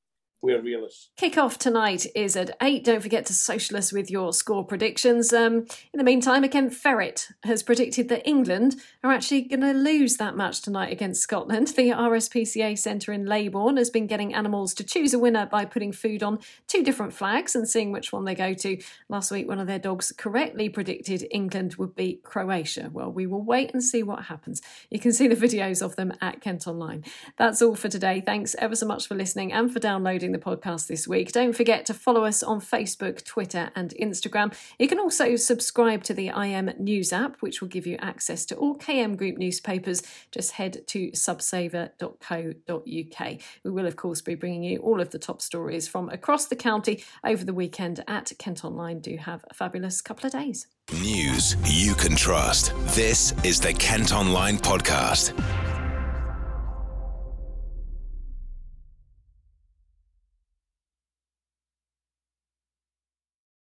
we're 0.45 0.61
realists. 0.61 1.11
Kick-off 1.17 1.59
tonight 1.59 2.07
is 2.15 2.37
at 2.37 2.57
8. 2.61 2.85
Don't 2.85 3.03
forget 3.03 3.25
to 3.27 3.33
social 3.33 3.77
us 3.77 3.93
with 3.93 4.11
your 4.11 4.33
score 4.33 4.65
predictions. 4.65 5.33
Um, 5.33 5.67
in 5.93 5.99
the 5.99 6.05
meantime, 6.05 6.45
again, 6.45 6.69
Ferret 6.69 7.29
has 7.45 7.63
predicted 7.63 8.09
that 8.11 8.29
England 8.29 8.77
are 9.03 9.11
actually 9.11 9.43
going 9.43 9.63
to 9.63 9.73
lose 9.73 10.19
that 10.19 10.37
match 10.37 10.61
tonight 10.61 10.93
against 10.93 11.23
Scotland. 11.23 11.69
The 11.69 11.91
RSPCA 11.91 12.79
Centre 12.79 13.13
in 13.13 13.25
Leybourne 13.25 13.79
has 13.79 13.89
been 13.89 14.07
getting 14.07 14.35
animals 14.35 14.75
to 14.75 14.85
choose 14.85 15.15
a 15.15 15.19
winner 15.19 15.47
by 15.47 15.65
putting 15.65 15.93
food 15.93 16.23
on 16.23 16.39
two 16.69 16.83
different 16.83 17.15
flags 17.15 17.55
and 17.55 17.67
seeing 17.67 17.91
which 17.91 18.13
one 18.13 18.25
they 18.25 18.35
go 18.35 18.53
to. 18.53 18.81
Last 19.09 19.31
week, 19.31 19.49
one 19.49 19.59
of 19.59 19.67
their 19.67 19.79
dogs 19.79 20.13
correctly 20.17 20.69
predicted 20.69 21.27
England 21.31 21.77
would 21.77 21.97
beat 21.97 22.23
Croatia. 22.23 22.91
Well, 22.93 23.11
we 23.11 23.27
will 23.27 23.43
wait 23.43 23.73
and 23.73 23.83
see 23.83 24.03
what 24.03 24.25
happens. 24.25 24.61
You 24.91 25.01
can 25.01 25.13
see 25.13 25.27
the 25.27 25.37
videos 25.37 25.81
of 25.83 25.97
them 25.97 26.13
at 26.21 26.43
Kent 26.43 26.67
Online. 26.67 27.03
That's 27.39 27.63
all 27.63 27.75
for 27.75 27.89
today. 27.89 28.21
Thanks 28.21 28.55
ever 28.59 28.77
so 28.77 28.87
much 28.87 29.09
for 29.09 29.15
listening 29.15 29.53
and 29.53 29.73
for 29.73 29.79
downloading 29.79 30.34
the 30.35 30.39
podcast 30.39 30.89
this 30.89 31.09
week. 31.09 31.33
Don't 31.33 31.55
forget 31.55 31.87
to 31.87 31.95
follow 31.95 32.25
us 32.25 32.43
on 32.43 32.61
Facebook, 32.61 33.25
Twitter, 33.25 33.71
and 33.75 33.95
Instagram. 34.01 34.55
You 34.79 34.89
can 34.89 34.99
also 34.99 35.37
subscribe 35.37 36.03
to 36.05 36.15
the 36.15 36.29
IM 36.29 36.71
News 36.79 37.13
app, 37.13 37.41
which 37.41 37.61
will 37.61 37.69
give 37.69 37.87
you 37.87 37.97
access 38.01 38.45
to 38.47 38.57
all 38.57 38.77
KM 38.77 39.17
Group 39.17 39.39
newspapers. 39.39 40.03
Just 40.33 40.53
head 40.53 40.87
to 40.89 41.11
subsaver.co.uk. 41.13 43.41
We 43.65 43.71
will, 43.71 43.87
of 43.87 43.97
course, 43.97 44.21
be 44.21 44.35
bringing 44.35 44.65
you 44.65 44.79
all 44.79 45.01
of 45.01 45.11
the 45.11 45.19
top 45.19 45.41
stories 45.41 45.89
from 45.89 46.09
across 46.11 46.47
the 46.47 46.57
county 46.57 47.05
over 47.25 47.45
the 47.45 47.55
weekend 47.55 48.03
at 48.09 48.33
Kent 48.39 48.65
Online. 48.65 48.99
Do 48.99 49.17
have 49.17 49.45
a 49.49 49.55
fabulous 49.55 50.01
couple 50.01 50.27
of 50.27 50.33
days. 50.33 50.67
News 50.93 51.57
you 51.65 51.95
can 51.95 52.17
trust. 52.17 52.75
This 52.95 53.33
is 53.43 53.61
the 53.61 53.73
Kent 53.73 54.13
Online 54.13 54.59
Podcast. 54.59 55.33